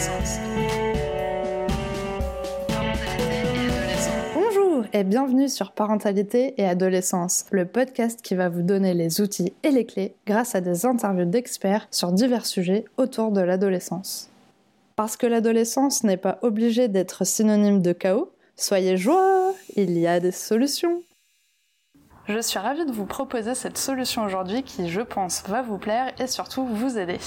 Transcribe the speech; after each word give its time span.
l'adolescence. 0.00 0.38
Bonjour 4.34 4.84
et 4.92 5.04
bienvenue 5.04 5.48
sur 5.48 5.72
Parentalité 5.72 6.54
et 6.56 6.66
Adolescence, 6.66 7.44
le 7.50 7.66
podcast 7.66 8.22
qui 8.22 8.34
va 8.34 8.48
vous 8.48 8.62
donner 8.62 8.94
les 8.94 9.20
outils 9.20 9.52
et 9.62 9.70
les 9.70 9.84
clés 9.84 10.14
grâce 10.26 10.54
à 10.54 10.60
des 10.60 10.86
interviews 10.86 11.26
d'experts 11.26 11.86
sur 11.90 12.12
divers 12.12 12.46
sujets 12.46 12.84
autour 12.96 13.30
de 13.30 13.40
l'adolescence. 13.40 14.30
Parce 14.96 15.16
que 15.16 15.26
l'adolescence 15.26 16.02
n'est 16.04 16.16
pas 16.16 16.38
obligée 16.42 16.88
d'être 16.88 17.24
synonyme 17.24 17.82
de 17.82 17.92
chaos, 17.92 18.32
soyez 18.56 18.96
joie, 18.96 19.52
il 19.76 19.98
y 19.98 20.06
a 20.06 20.20
des 20.20 20.32
solutions. 20.32 21.02
Je 22.28 22.38
suis 22.38 22.60
ravie 22.60 22.86
de 22.86 22.92
vous 22.92 23.06
proposer 23.06 23.56
cette 23.56 23.76
solution 23.76 24.24
aujourd'hui 24.24 24.62
qui, 24.62 24.88
je 24.88 25.00
pense, 25.00 25.42
va 25.48 25.62
vous 25.62 25.78
plaire 25.78 26.12
et 26.20 26.28
surtout 26.28 26.64
vous 26.64 26.96
aider. 26.96 27.18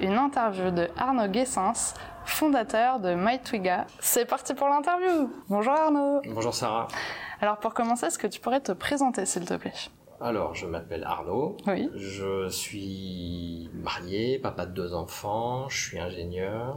Une 0.00 0.12
interview 0.12 0.70
de 0.70 0.86
Arnaud 0.96 1.26
Guessens, 1.26 1.94
fondateur 2.24 3.00
de 3.00 3.14
MyTwiga. 3.14 3.86
C'est 4.00 4.24
parti 4.24 4.54
pour 4.54 4.68
l'interview 4.68 5.30
Bonjour 5.48 5.72
Arnaud 5.72 6.20
Bonjour 6.28 6.54
Sarah. 6.54 6.88
Alors 7.40 7.58
pour 7.58 7.74
commencer, 7.74 8.06
est-ce 8.06 8.18
que 8.18 8.26
tu 8.26 8.40
pourrais 8.40 8.60
te 8.60 8.72
présenter 8.72 9.26
s'il 9.26 9.44
te 9.44 9.54
plaît? 9.54 9.72
Alors, 10.20 10.54
je 10.54 10.66
m'appelle 10.66 11.02
Arnaud. 11.02 11.56
Oui. 11.66 11.90
Je 11.96 12.48
suis 12.48 13.68
marié, 13.74 14.38
papa 14.38 14.66
de 14.66 14.72
deux 14.72 14.94
enfants, 14.94 15.68
je 15.68 15.82
suis 15.82 15.98
ingénieur, 15.98 16.76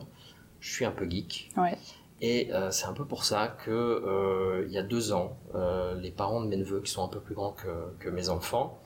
je 0.60 0.74
suis 0.74 0.86
un 0.86 0.92
peu 0.92 1.08
geek. 1.08 1.52
Ouais. 1.56 1.78
Et 2.22 2.52
euh, 2.54 2.72
c'est 2.72 2.88
un 2.88 2.94
peu 2.94 3.06
pour 3.06 3.24
ça 3.24 3.48
que 3.48 3.70
euh, 3.70 4.66
il 4.66 4.74
y 4.74 4.80
a 4.80 4.84
deux 4.84 5.14
ans, 5.14 5.38
euh, 5.54 5.94
les 5.96 6.10
parents 6.10 6.42
de 6.42 6.48
mes 6.48 6.58
neveux, 6.58 6.82
qui 6.82 6.92
sont 6.92 7.04
un 7.04 7.08
peu 7.08 7.20
plus 7.20 7.36
grands 7.36 7.52
que, 7.52 7.94
que 8.00 8.10
mes 8.10 8.30
enfants, 8.30 8.80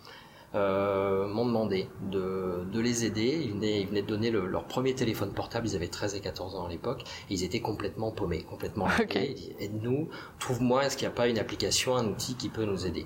euh, 0.55 1.27
m'ont 1.27 1.45
demandé 1.45 1.87
de, 2.09 2.65
de, 2.71 2.79
les 2.79 3.05
aider. 3.05 3.41
Ils 3.43 3.53
venaient, 3.53 3.81
ils 3.81 3.87
venaient 3.87 4.01
de 4.01 4.07
donner 4.07 4.31
le, 4.31 4.47
leur 4.47 4.65
premier 4.65 4.95
téléphone 4.95 5.33
portable, 5.33 5.67
ils 5.67 5.75
avaient 5.75 5.87
13 5.87 6.15
et 6.15 6.21
14 6.21 6.55
ans 6.55 6.65
à 6.65 6.69
l'époque, 6.69 7.03
et 7.29 7.33
ils 7.33 7.43
étaient 7.43 7.61
complètement 7.61 8.11
paumés, 8.11 8.43
complètement 8.43 8.87
okay. 8.99 9.35
Aide-nous, 9.59 10.09
trouve-moi, 10.39 10.85
est-ce 10.85 10.97
qu'il 10.97 11.07
n'y 11.07 11.13
a 11.13 11.15
pas 11.15 11.27
une 11.27 11.39
application, 11.39 11.95
un 11.95 12.07
outil 12.07 12.35
qui 12.35 12.49
peut 12.49 12.65
nous 12.65 12.85
aider? 12.85 13.05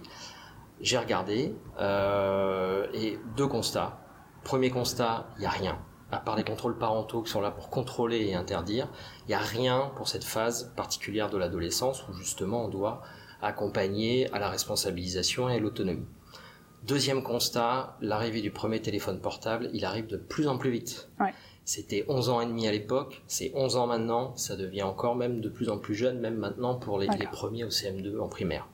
J'ai 0.82 0.98
regardé, 0.98 1.54
et 1.80 3.20
deux 3.38 3.48
constats. 3.48 4.00
Premier 4.44 4.70
constat, 4.70 5.28
il 5.38 5.42
n'y 5.42 5.45
a 5.45 5.52
rien 5.52 5.80
à 6.14 6.20
part 6.20 6.36
les 6.36 6.44
contrôles 6.44 6.78
parentaux 6.78 7.23
qui 7.23 7.32
sont 7.32 7.42
là 7.42 7.52
pour 7.52 7.70
contrôler 7.70 8.17
et 8.28 8.36
interdire, 8.36 8.88
il 9.26 9.30
n'y 9.30 9.34
a 9.34 9.39
rien 9.39 9.92
pour 9.95 10.08
cette 10.08 10.23
phase 10.23 10.72
particulière 10.76 11.30
de 11.30 11.38
l'adolescence 11.38 12.08
où 12.08 12.14
justement 12.14 12.66
on 12.66 12.70
doit 12.70 13.02
accompagner 13.42 14.32
à 14.32 14.39
la 14.39 14.50
responsabilisation 14.50 15.50
et 15.50 15.56
à 15.56 15.60
l'autonomie. 15.60 16.06
Deuxième 16.88 17.23
constat, 17.23 17.98
l'arrivée 18.02 18.42
du 18.42 18.52
premier 18.52 18.81
téléphone 18.81 19.20
portable, 19.20 19.70
il 19.73 19.86
arrive 19.86 20.08
de 20.08 20.17
plus 20.17 20.48
en 20.48 20.58
plus 20.58 20.72
vite. 20.72 21.09
Ouais. 21.20 21.34
C'était 21.64 22.03
11 22.09 22.30
ans 22.30 22.42
et 22.42 22.45
demi 22.45 22.67
à 22.67 22.73
l'époque, 22.73 23.23
c'est 23.26 23.53
11 23.56 23.78
ans 23.78 23.88
maintenant, 23.88 24.36
ça 24.36 24.58
devient 24.58 24.84
encore 24.84 25.16
même 25.16 25.39
de 25.39 25.48
plus 25.48 25.70
en 25.70 25.78
plus 25.78 25.95
jeune, 25.95 26.20
même 26.20 26.36
maintenant 26.36 26.76
pour 26.76 27.00
les, 27.00 27.08
les 27.08 27.28
premiers 27.28 27.64
au 27.64 27.70
CM2 27.70 28.20
en 28.20 28.28
primaire. 28.28 28.67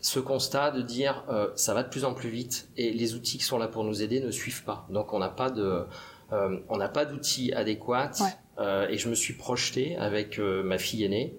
Ce 0.00 0.18
constat 0.18 0.72
de 0.72 0.82
dire 0.82 1.24
euh, 1.28 1.50
ça 1.54 1.74
va 1.74 1.84
de 1.84 1.88
plus 1.88 2.04
en 2.04 2.14
plus 2.14 2.30
vite 2.30 2.68
et 2.76 2.92
les 2.92 3.14
outils 3.14 3.38
qui 3.38 3.44
sont 3.44 3.58
là 3.58 3.68
pour 3.68 3.84
nous 3.84 4.02
aider 4.02 4.20
ne 4.20 4.32
suivent 4.32 4.64
pas. 4.64 4.86
Donc 4.90 5.12
on 5.12 5.20
n'a 5.20 5.28
pas 5.28 5.50
de, 5.50 5.84
euh, 6.32 6.58
on 6.68 6.76
n'a 6.78 6.88
pas 6.88 7.04
d'outils 7.04 7.52
adéquats 7.52 8.10
ouais. 8.20 8.26
euh, 8.58 8.88
et 8.88 8.98
je 8.98 9.08
me 9.08 9.14
suis 9.14 9.34
projeté 9.34 9.96
avec 9.96 10.38
ma 10.38 10.78
fille 10.78 11.04
aînée 11.04 11.36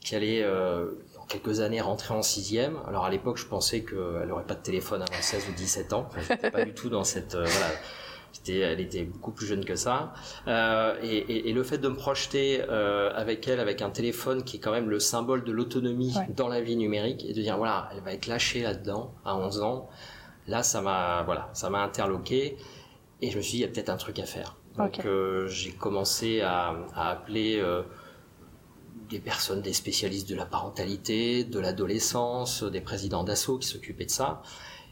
qui 0.00 0.14
allait 0.14 0.44
quelques 1.30 1.60
années 1.60 1.80
rentrer 1.80 2.12
en 2.12 2.22
sixième. 2.22 2.78
Alors 2.86 3.04
à 3.04 3.10
l'époque, 3.10 3.38
je 3.38 3.46
pensais 3.46 3.82
qu'elle 3.84 4.30
aurait 4.30 4.44
pas 4.44 4.54
de 4.54 4.62
téléphone 4.62 5.02
avant 5.02 5.22
16 5.22 5.46
ou 5.48 5.52
17 5.52 5.92
ans. 5.92 6.06
Enfin, 6.08 6.20
J'étais 6.28 6.50
pas 6.50 6.64
du 6.64 6.74
tout 6.74 6.90
dans 6.90 7.04
cette 7.04 7.34
euh, 7.34 7.44
voilà. 7.44 7.74
Elle 8.48 8.80
était 8.80 9.02
beaucoup 9.02 9.32
plus 9.32 9.46
jeune 9.46 9.64
que 9.64 9.76
ça. 9.76 10.12
Euh, 10.48 10.96
et, 11.02 11.16
et, 11.16 11.50
et, 11.50 11.52
le 11.52 11.62
fait 11.62 11.78
de 11.78 11.88
me 11.88 11.94
projeter 11.94 12.62
euh, 12.68 13.12
avec 13.14 13.46
elle, 13.48 13.60
avec 13.60 13.82
un 13.82 13.90
téléphone 13.90 14.44
qui 14.44 14.56
est 14.56 14.60
quand 14.60 14.70
même 14.70 14.88
le 14.88 14.98
symbole 14.98 15.44
de 15.44 15.52
l'autonomie 15.52 16.14
ouais. 16.16 16.26
dans 16.34 16.48
la 16.48 16.60
vie 16.60 16.76
numérique, 16.76 17.24
et 17.24 17.32
de 17.34 17.42
dire 17.42 17.58
voilà, 17.58 17.90
elle 17.92 18.02
va 18.02 18.12
être 18.12 18.26
lâchée 18.26 18.62
là-dedans 18.62 19.12
à 19.24 19.36
11 19.36 19.62
ans. 19.62 19.88
Là, 20.46 20.62
ça 20.62 20.80
m'a 20.80 21.22
voilà, 21.24 21.50
ça 21.52 21.70
m'a 21.70 21.82
interloqué. 21.82 22.56
Et 23.20 23.30
je 23.30 23.36
me 23.36 23.42
suis 23.42 23.52
dit, 23.52 23.58
il 23.58 23.62
y 23.62 23.64
a 23.64 23.68
peut-être 23.68 23.90
un 23.90 23.98
truc 23.98 24.18
à 24.18 24.24
faire. 24.24 24.56
Donc 24.78 25.00
okay. 25.00 25.08
j'ai 25.48 25.72
commencé 25.72 26.40
à, 26.40 26.74
à 26.94 27.10
appeler 27.10 27.58
euh, 27.58 27.82
des 29.10 29.18
personnes, 29.18 29.60
des 29.60 29.72
spécialistes 29.72 30.28
de 30.28 30.36
la 30.36 30.46
parentalité, 30.46 31.44
de 31.44 31.58
l'adolescence, 31.58 32.62
des 32.62 32.80
présidents 32.80 33.24
d'assaut 33.24 33.58
qui 33.58 33.68
s'occupaient 33.68 34.06
de 34.06 34.10
ça. 34.10 34.42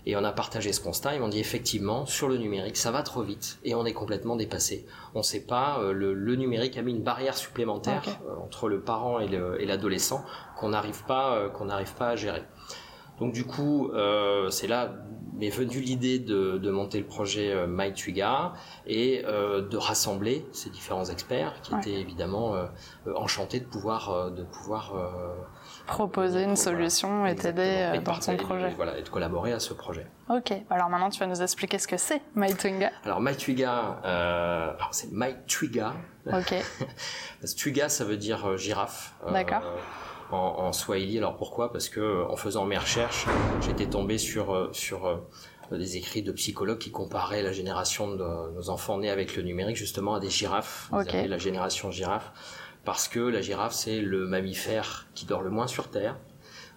Et 0.06 0.16
on 0.16 0.24
a 0.24 0.32
partagé 0.32 0.72
ce 0.72 0.80
constat. 0.80 1.14
Ils 1.14 1.20
m'ont 1.20 1.28
dit 1.28 1.38
effectivement, 1.38 2.06
sur 2.06 2.28
le 2.28 2.38
numérique, 2.38 2.76
ça 2.76 2.90
va 2.90 3.02
trop 3.02 3.22
vite 3.22 3.58
et 3.64 3.74
on 3.74 3.84
est 3.84 3.92
complètement 3.92 4.36
dépassé. 4.36 4.86
On 5.14 5.18
ne 5.18 5.24
sait 5.24 5.44
pas, 5.44 5.80
euh, 5.80 5.92
le, 5.92 6.14
le, 6.14 6.34
numérique 6.34 6.78
a 6.78 6.82
mis 6.82 6.92
une 6.92 7.02
barrière 7.02 7.36
supplémentaire 7.36 8.02
okay. 8.06 8.16
euh, 8.26 8.42
entre 8.42 8.68
le 8.68 8.80
parent 8.80 9.20
et 9.20 9.66
l'adolescent 9.66 10.24
qu'on 10.56 10.70
n'arrive 10.70 11.04
pas, 11.04 11.36
euh, 11.36 11.48
qu'on 11.48 11.66
n'arrive 11.66 11.94
pas 11.94 12.08
à 12.08 12.16
gérer. 12.16 12.42
Donc 13.20 13.32
du 13.32 13.44
coup, 13.44 13.88
euh, 13.88 14.50
c'est 14.50 14.66
là 14.66 14.90
m'est 15.38 15.50
venue 15.50 15.80
l'idée 15.80 16.18
de, 16.18 16.58
de, 16.58 16.70
monter 16.70 16.98
le 16.98 17.06
projet 17.06 17.52
euh, 17.52 17.66
MyTwiga 17.68 18.52
et 18.86 19.22
euh, 19.24 19.62
de 19.62 19.76
rassembler 19.76 20.44
ces 20.52 20.68
différents 20.68 21.04
experts 21.06 21.60
qui 21.62 21.72
ouais. 21.72 21.80
étaient 21.80 22.00
évidemment 22.00 22.54
euh, 22.54 22.66
enchantés 23.14 23.60
de 23.60 23.64
pouvoir 23.64 24.10
euh, 24.10 24.30
de 24.30 24.42
pouvoir 24.42 24.94
proposer 25.86 26.42
une 26.42 26.56
solution 26.56 27.24
et 27.26 27.34
t'aider 27.34 28.00
dans 28.04 28.18
ton 28.18 28.36
projet. 28.36 28.70
Et, 28.70 28.74
voilà, 28.74 28.98
et 28.98 29.02
de 29.02 29.08
collaborer 29.08 29.52
à 29.52 29.60
ce 29.60 29.72
projet. 29.72 30.06
Ok, 30.28 30.52
alors 30.70 30.88
maintenant 30.90 31.08
tu 31.08 31.20
vas 31.20 31.26
nous 31.26 31.40
expliquer 31.40 31.78
ce 31.78 31.88
que 31.88 31.96
c'est 31.96 32.20
MyTwiga. 32.34 32.90
Alors 33.04 33.20
MyTwiga, 33.20 34.00
euh, 34.04 34.72
c'est 34.90 35.10
MyTwiga. 35.12 35.94
Ok. 36.26 36.54
Parce 37.40 37.54
que 37.54 37.88
ça 37.88 38.04
veut 38.04 38.16
dire 38.16 38.56
girafe. 38.58 39.14
D'accord 39.32 39.62
en, 40.30 40.36
en, 40.36 40.72
Swahili. 40.72 41.18
Alors 41.18 41.36
pourquoi? 41.36 41.72
Parce 41.72 41.88
que 41.88 42.24
en 42.28 42.36
faisant 42.36 42.64
mes 42.64 42.78
recherches, 42.78 43.26
j'étais 43.60 43.86
tombé 43.86 44.18
sur 44.18 44.68
sur 44.72 45.20
des 45.70 45.96
écrits 45.96 46.22
de 46.22 46.32
psychologues 46.32 46.78
qui 46.78 46.90
comparaient 46.90 47.42
la 47.42 47.52
génération 47.52 48.10
de 48.10 48.16
nos 48.16 48.70
enfants 48.70 48.98
nés 48.98 49.10
avec 49.10 49.36
le 49.36 49.42
numérique 49.42 49.76
justement 49.76 50.14
à 50.14 50.20
des 50.20 50.30
girafes. 50.30 50.88
Okay. 50.92 51.28
la 51.28 51.38
génération 51.38 51.90
girafe 51.90 52.32
parce 52.84 53.08
que 53.08 53.20
la 53.20 53.42
girafe 53.42 53.74
c'est 53.74 54.00
le 54.00 54.26
mammifère 54.26 55.06
qui 55.14 55.26
dort 55.26 55.42
le 55.42 55.50
moins 55.50 55.66
sur 55.66 55.88
terre. 55.88 56.16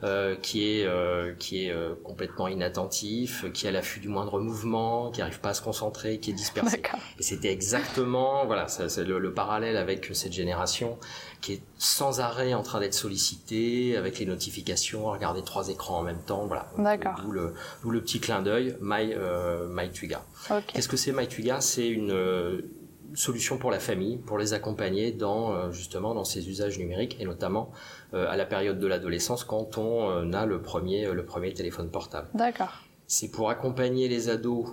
Euh, 0.03 0.35
qui 0.35 0.63
est 0.63 0.85
euh, 0.87 1.35
qui 1.37 1.65
est 1.65 1.71
euh, 1.71 1.93
complètement 2.03 2.47
inattentif, 2.47 3.45
qui 3.53 3.67
est 3.67 3.69
à 3.69 3.71
l'affût 3.71 3.99
du 3.99 4.07
moindre 4.07 4.39
mouvement, 4.39 5.11
qui 5.11 5.21
arrive 5.21 5.39
pas 5.39 5.49
à 5.49 5.53
se 5.53 5.61
concentrer, 5.61 6.17
qui 6.17 6.31
est 6.31 6.33
dispersé. 6.33 6.81
Et 7.19 7.23
c'était 7.23 7.51
exactement 7.51 8.43
voilà, 8.47 8.67
c'est 8.67 9.03
le, 9.03 9.19
le, 9.19 9.31
parallèle 9.31 9.77
avec 9.77 10.09
cette 10.13 10.33
génération 10.33 10.97
qui 11.39 11.53
est 11.53 11.61
sans 11.77 12.19
arrêt 12.19 12.55
en 12.55 12.63
train 12.63 12.79
d'être 12.79 12.95
sollicitée 12.95 13.95
avec 13.95 14.17
les 14.17 14.25
notifications, 14.25 15.05
regarder 15.05 15.43
trois 15.43 15.69
écrans 15.69 15.99
en 15.99 16.03
même 16.03 16.21
temps, 16.23 16.47
voilà. 16.47 16.71
D'accord. 16.79 17.21
D'où 17.21 17.31
le, 17.31 17.53
le 17.87 18.01
petit 18.01 18.19
clin 18.19 18.41
d'œil 18.41 18.75
My 18.81 19.13
euh, 19.13 19.67
MyTwiga. 19.69 20.23
Okay. 20.49 20.63
Qu'est-ce 20.73 20.87
que 20.89 20.97
c'est 20.97 21.11
MyTwiga 21.11 21.61
C'est 21.61 21.87
une 21.87 22.63
solution 23.15 23.57
pour 23.57 23.71
la 23.71 23.79
famille, 23.79 24.17
pour 24.17 24.37
les 24.37 24.53
accompagner 24.53 25.11
dans 25.11 25.53
euh, 25.53 25.71
justement 25.71 26.13
dans 26.13 26.23
ces 26.23 26.49
usages 26.49 26.77
numériques 26.79 27.17
et 27.19 27.25
notamment 27.25 27.71
euh, 28.13 28.29
à 28.29 28.37
la 28.37 28.45
période 28.45 28.79
de 28.79 28.87
l'adolescence 28.87 29.43
quand 29.43 29.77
on 29.77 30.09
euh, 30.09 30.33
a 30.33 30.45
le 30.45 30.61
premier 30.61 31.11
le 31.11 31.25
premier 31.25 31.53
téléphone 31.53 31.89
portable. 31.89 32.27
D'accord. 32.33 32.83
C'est 33.07 33.29
pour 33.29 33.49
accompagner 33.49 34.07
les 34.07 34.29
ados 34.29 34.67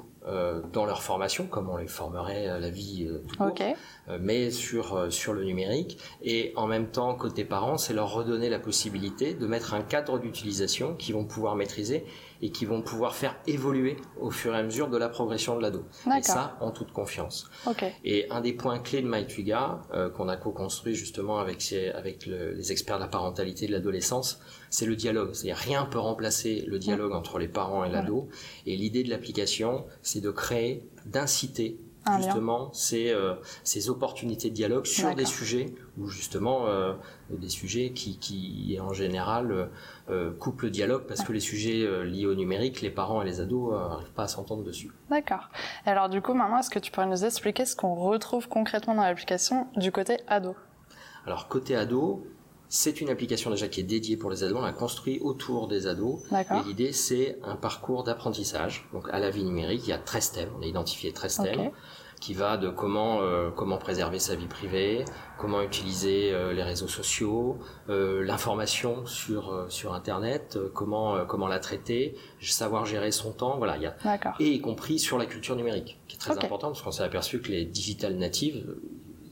dans 0.72 0.84
leur 0.84 1.02
formation, 1.02 1.46
comme 1.46 1.70
on 1.70 1.78
les 1.78 1.88
formerait 1.88 2.46
à 2.46 2.60
la 2.60 2.68
vie 2.70 3.08
tout 3.26 3.36
court, 3.36 3.46
okay. 3.48 3.74
mais 4.20 4.50
sur 4.50 5.10
sur 5.10 5.32
le 5.32 5.42
numérique. 5.42 5.98
Et 6.22 6.52
en 6.54 6.68
même 6.68 6.88
temps, 6.88 7.14
côté 7.14 7.44
parents, 7.44 7.78
c'est 7.78 7.94
leur 7.94 8.12
redonner 8.12 8.48
la 8.48 8.60
possibilité 8.60 9.34
de 9.34 9.46
mettre 9.46 9.74
un 9.74 9.80
cadre 9.80 10.18
d'utilisation 10.18 10.94
qu'ils 10.94 11.14
vont 11.14 11.24
pouvoir 11.24 11.56
maîtriser 11.56 12.04
et 12.40 12.50
qui 12.50 12.64
vont 12.64 12.82
pouvoir 12.82 13.14
faire 13.14 13.36
évoluer 13.46 13.96
au 14.20 14.30
fur 14.30 14.54
et 14.54 14.58
à 14.58 14.62
mesure 14.62 14.88
de 14.88 14.96
la 14.96 15.08
progression 15.08 15.56
de 15.56 15.62
l'ado. 15.62 15.84
Et 16.16 16.22
ça, 16.22 16.56
en 16.60 16.70
toute 16.70 16.92
confiance. 16.92 17.50
Okay. 17.66 17.92
Et 18.04 18.30
un 18.30 18.40
des 18.40 18.52
points 18.52 18.78
clés 18.78 19.02
de 19.02 19.08
MyTwiga, 19.08 19.80
euh, 19.92 20.10
qu'on 20.10 20.28
a 20.28 20.36
co-construit 20.36 20.94
justement 20.94 21.38
avec, 21.38 21.60
ces, 21.60 21.88
avec 21.88 22.26
le, 22.26 22.52
les 22.52 22.72
experts 22.72 22.96
de 22.96 23.02
la 23.02 23.08
parentalité 23.08 23.64
et 23.64 23.68
de 23.68 23.72
l'adolescence, 23.72 24.40
c'est 24.70 24.86
le 24.86 24.96
dialogue. 24.96 25.30
C'est-à-dire 25.32 25.56
rien 25.56 25.84
peut 25.84 25.98
remplacer 25.98 26.64
le 26.66 26.78
dialogue 26.78 27.12
entre 27.12 27.38
les 27.38 27.48
parents 27.48 27.84
et 27.84 27.90
l'ado. 27.90 28.28
Et 28.66 28.76
l'idée 28.76 29.02
de 29.02 29.10
l'application, 29.10 29.84
c'est 30.02 30.20
de 30.20 30.30
créer, 30.30 30.88
d'inciter 31.06 31.80
un 32.08 32.20
justement 32.20 32.72
ces, 32.72 33.10
euh, 33.10 33.34
ces 33.64 33.90
opportunités 33.90 34.50
de 34.50 34.54
dialogue 34.54 34.86
sur 34.86 35.14
des 35.14 35.24
sujets 35.24 35.74
ou 35.98 36.08
justement 36.08 36.66
euh, 36.66 36.94
des 37.30 37.48
sujets 37.48 37.90
qui, 37.90 38.18
qui 38.18 38.78
en 38.80 38.92
général 38.92 39.68
euh, 40.10 40.30
coupent 40.38 40.62
le 40.62 40.70
dialogue 40.70 41.04
parce 41.06 41.20
ouais. 41.20 41.26
que 41.26 41.32
les 41.32 41.40
sujets 41.40 41.84
euh, 41.84 42.04
liés 42.04 42.26
au 42.26 42.34
numérique, 42.34 42.80
les 42.80 42.90
parents 42.90 43.22
et 43.22 43.24
les 43.24 43.40
ados 43.40 43.72
n'arrivent 43.72 44.12
pas 44.12 44.24
à 44.24 44.28
s'entendre 44.28 44.62
dessus. 44.62 44.90
D'accord. 45.10 45.48
Alors 45.84 46.08
du 46.08 46.22
coup, 46.22 46.34
maintenant, 46.34 46.58
est-ce 46.58 46.70
que 46.70 46.78
tu 46.78 46.90
pourrais 46.90 47.06
nous 47.06 47.24
expliquer 47.24 47.64
ce 47.64 47.76
qu'on 47.76 47.94
retrouve 47.94 48.48
concrètement 48.48 48.94
dans 48.94 49.02
l'application 49.02 49.66
du 49.76 49.92
côté 49.92 50.18
ado? 50.28 50.54
Alors 51.26 51.48
côté 51.48 51.76
ado, 51.76 52.26
c'est 52.68 53.00
une 53.00 53.08
application 53.08 53.50
déjà 53.50 53.68
qui 53.68 53.80
est 53.80 53.84
dédiée 53.84 54.16
pour 54.16 54.30
les 54.30 54.44
ados. 54.44 54.58
On 54.58 54.62
l'a 54.62 54.72
construit 54.72 55.18
autour 55.20 55.68
des 55.68 55.86
ados. 55.86 56.20
Et 56.32 56.66
l'idée, 56.66 56.92
c'est 56.92 57.38
un 57.42 57.56
parcours 57.56 58.04
d'apprentissage. 58.04 58.86
Donc, 58.92 59.08
à 59.10 59.18
la 59.18 59.30
vie 59.30 59.42
numérique, 59.42 59.82
il 59.84 59.90
y 59.90 59.92
a 59.92 59.98
13 59.98 60.32
thèmes. 60.32 60.50
On 60.58 60.62
a 60.62 60.66
identifié 60.66 61.12
13 61.12 61.40
thèmes. 61.42 61.60
Okay. 61.60 61.70
Qui 62.20 62.34
va 62.34 62.56
de 62.56 62.68
comment 62.68 63.20
euh, 63.22 63.50
comment 63.50 63.78
préserver 63.78 64.18
sa 64.18 64.34
vie 64.34 64.46
privée, 64.46 65.04
comment 65.38 65.62
utiliser 65.62 66.32
euh, 66.32 66.52
les 66.52 66.62
réseaux 66.62 66.88
sociaux, 66.88 67.58
euh, 67.88 68.24
l'information 68.24 69.06
sur 69.06 69.66
sur 69.68 69.94
internet, 69.94 70.58
comment 70.74 71.24
comment 71.26 71.48
la 71.48 71.58
traiter, 71.58 72.16
savoir 72.40 72.86
gérer 72.86 73.12
son 73.12 73.32
temps, 73.32 73.58
voilà, 73.58 73.76
il 73.76 73.82
y 73.82 73.86
a 73.86 73.94
et 74.40 74.48
y 74.48 74.60
compris 74.60 74.98
sur 74.98 75.18
la 75.18 75.26
culture 75.26 75.56
numérique, 75.56 75.98
qui 76.08 76.16
est 76.16 76.20
très 76.20 76.38
important 76.38 76.68
parce 76.68 76.82
qu'on 76.82 76.92
s'est 76.92 77.02
aperçu 77.02 77.40
que 77.40 77.50
les 77.50 77.64
digital 77.64 78.14
natives 78.16 78.64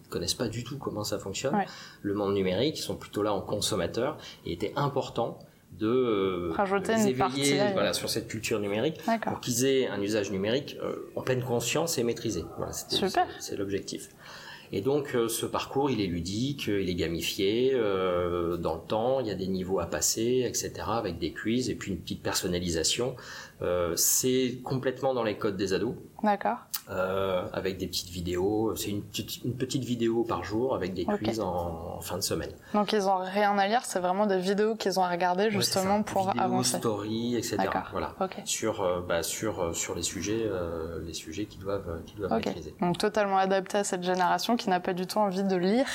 connaissent 0.08 0.34
pas 0.34 0.48
du 0.48 0.62
tout 0.62 0.78
comment 0.78 1.04
ça 1.04 1.18
fonctionne. 1.18 1.64
Le 2.02 2.14
monde 2.14 2.34
numérique, 2.34 2.78
ils 2.78 2.82
sont 2.82 2.96
plutôt 2.96 3.22
là 3.22 3.32
en 3.32 3.40
consommateurs 3.40 4.16
et 4.44 4.52
était 4.52 4.72
important 4.76 5.38
de 5.78 5.86
euh, 5.88 6.52
Rajouter 6.52 6.94
les 6.94 7.08
éveiller 7.08 7.60
voilà, 7.72 7.92
sur 7.92 8.08
cette 8.08 8.28
culture 8.28 8.60
numérique 8.60 9.00
pour 9.22 9.40
qu'ils 9.40 9.64
aient 9.66 9.88
un 9.88 10.00
usage 10.00 10.30
numérique 10.30 10.76
euh, 10.82 11.10
en 11.16 11.22
pleine 11.22 11.42
conscience 11.42 11.98
et 11.98 12.02
maîtrisé. 12.02 12.44
Voilà, 12.56 12.72
c'est 12.72 13.56
l'objectif. 13.56 14.08
Et 14.72 14.80
donc 14.80 15.14
euh, 15.14 15.28
ce 15.28 15.46
parcours, 15.46 15.90
il 15.90 16.00
est 16.00 16.06
ludique, 16.06 16.66
il 16.66 16.88
est 16.88 16.94
gamifié 16.94 17.70
euh, 17.74 18.56
dans 18.56 18.74
le 18.74 18.80
temps, 18.80 19.20
il 19.20 19.26
y 19.26 19.30
a 19.30 19.34
des 19.34 19.46
niveaux 19.46 19.78
à 19.78 19.86
passer, 19.86 20.44
etc. 20.46 20.72
avec 20.88 21.18
des 21.18 21.32
quiz 21.32 21.70
et 21.70 21.74
puis 21.74 21.92
une 21.92 21.98
petite 21.98 22.22
personnalisation. 22.22 23.16
Euh, 23.62 23.96
c'est 23.96 24.60
complètement 24.64 25.14
dans 25.14 25.24
les 25.24 25.38
codes 25.38 25.56
des 25.56 25.72
ados. 25.72 25.94
D'accord. 26.22 26.58
Euh, 26.88 27.42
avec 27.52 27.78
des 27.78 27.88
petites 27.88 28.10
vidéos. 28.10 28.76
C'est 28.76 28.90
une, 28.90 29.02
une, 29.44 29.56
petite 29.56 29.82
vidéo 29.82 30.22
par 30.22 30.44
jour 30.44 30.72
avec 30.72 30.94
des 30.94 31.04
quiz 31.04 31.40
en, 31.40 32.00
fin 32.00 32.16
de 32.16 32.22
semaine. 32.22 32.52
Donc 32.74 32.92
ils 32.92 33.08
ont 33.08 33.18
rien 33.18 33.58
à 33.58 33.66
lire, 33.66 33.84
c'est 33.84 33.98
vraiment 33.98 34.24
des 34.26 34.38
vidéos 34.38 34.76
qu'ils 34.76 35.00
ont 35.00 35.02
à 35.02 35.10
regarder 35.10 35.50
justement 35.50 36.04
pour 36.04 36.28
vidéos, 36.28 36.44
avancer. 36.44 36.78
story, 36.78 37.34
etc. 37.34 37.56
Voilà. 37.90 38.14
Sur 38.44 38.82
euh, 38.82 39.00
bah, 39.00 39.24
sur 39.24 39.60
euh, 39.60 39.72
sur 39.72 39.96
les 39.96 40.02
sujets 40.04 40.48
les 41.04 41.12
sujets 41.14 41.46
qu'ils 41.46 41.60
doivent 41.60 42.02
qu'ils 42.06 42.18
doivent 42.18 42.36
maîtriser. 42.36 42.76
Donc 42.80 42.98
totalement 42.98 43.38
adapté 43.38 43.78
à 43.78 43.84
cette 43.84 44.04
génération 44.04 44.56
qui 44.56 44.70
n'a 44.70 44.78
pas 44.78 44.92
du 44.92 45.08
tout 45.08 45.18
envie 45.18 45.42
de 45.42 45.56
lire 45.56 45.86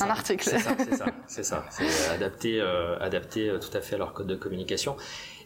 un 0.00 0.10
article. 0.10 0.44
C'est 0.44 0.58
ça, 0.58 0.72
c'est 0.76 0.96
ça, 0.96 1.06
c'est 1.28 1.44
ça. 1.44 1.64
C'est 1.70 2.08
adapté 2.12 2.60
adapté 3.00 3.52
tout 3.60 3.76
à 3.76 3.80
fait 3.80 3.94
à 3.94 3.98
leur 3.98 4.12
code 4.12 4.26
de 4.26 4.34
communication 4.34 4.96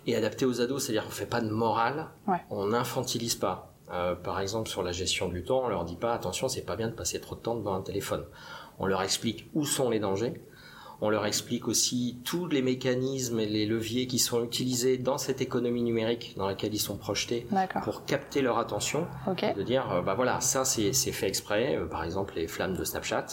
et 0.07 0.15
adapté 0.17 0.45
aux 0.45 0.61
ados, 0.61 0.85
c'est-à-dire 0.85 1.05
qu'on 1.05 1.11
fait 1.11 1.27
pas 1.27 1.41
de 1.41 1.51
morale, 1.51 2.09
on 2.51 2.69
n'infantilise 2.69 3.35
pas. 3.35 3.73
Euh, 3.93 4.15
par 4.15 4.41
exemple, 4.41 4.69
sur 4.69 4.83
la 4.83 4.93
gestion 4.93 5.29
du 5.29 5.45
temps, 5.45 5.63
on 5.65 5.69
leur 5.69 5.85
dit 5.85 5.97
pas 5.97 6.13
attention, 6.13 6.49
c'est 6.49 6.63
pas 6.63 6.77
bien 6.77 6.89
de 6.89 6.95
passer 6.95 7.21
trop 7.21 7.35
de 7.35 7.41
temps 7.41 7.55
devant 7.55 7.75
un 7.75 7.83
téléphone. 7.83 8.25
On 8.79 8.87
leur 8.87 9.03
explique 9.03 9.49
où 9.55 9.65
sont 9.65 9.91
les 9.91 10.01
dangers. 10.01 10.41
On 11.03 11.11
leur 11.11 11.27
explique 11.27 11.69
aussi 11.69 12.19
tous 12.25 12.47
les 12.47 12.63
mécanismes 12.63 13.39
et 13.39 13.45
les 13.45 13.67
leviers 13.67 14.07
qui 14.07 14.19
sont 14.19 14.43
utilisés 14.43 14.97
dans 14.97 15.19
cette 15.19 15.43
économie 15.43 15.83
numérique 15.83 16.35
dans 16.39 16.47
laquelle 16.47 16.73
ils 16.73 16.81
sont 16.81 16.97
projetés 16.97 17.47
pour 17.85 18.07
capter 18.07 18.41
leur 18.41 18.59
attention. 18.59 19.07
De 19.53 19.63
dire, 19.63 19.93
euh, 19.93 20.01
bah 20.01 20.15
voilà, 20.15 20.41
ça 20.41 20.65
c'est 20.65 20.93
fait 20.93 21.29
exprès. 21.29 21.77
Euh, 21.77 21.85
par 21.85 22.03
exemple, 22.03 22.35
les 22.37 22.49
flammes 22.49 22.75
de 22.75 22.83
Snapchat, 22.83 23.27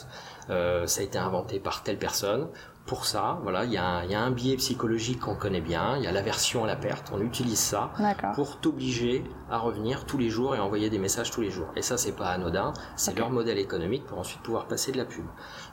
ça 0.50 0.84
a 0.86 1.02
été 1.02 1.18
inventé 1.18 1.60
par 1.60 1.84
telle 1.84 1.98
personne 1.98 2.50
pour 2.85 3.06
ça. 3.06 3.39
Voilà, 3.44 3.63
il 3.65 3.71
y, 3.71 3.77
a 3.77 3.97
un, 3.97 4.31
biais 4.31 4.57
psychologique 4.57 5.21
qu'on 5.21 5.35
connaît 5.35 5.62
bien, 5.62 5.97
il 5.97 6.03
y 6.03 6.07
a 6.07 6.12
l'aversion 6.12 6.63
à 6.63 6.68
la 6.68 6.75
perte. 6.75 7.12
On 7.13 7.21
utilise 7.21 7.59
ça 7.59 7.91
pour 8.35 8.59
t'obliger 8.59 9.24
à 9.50 9.57
revenir 9.57 10.06
tous 10.06 10.18
les 10.18 10.30
jours 10.30 10.56
et 10.56 10.59
envoyer 10.59 10.89
des 10.89 11.00
messages 11.00 11.31
tous 11.31 11.41
les 11.41 11.51
jours. 11.51 11.71
Et 11.75 11.81
ça, 11.81 11.97
c'est 11.97 12.12
pas 12.12 12.27
anodin. 12.27 12.74
C'est 12.95 13.18
leur 13.18 13.30
modèle 13.30 13.57
économique 13.57 14.06
pour 14.06 14.19
ensuite 14.19 14.41
pouvoir 14.41 14.68
passer 14.68 14.91
de 14.91 14.97
la 14.97 15.06
pub. 15.06 15.25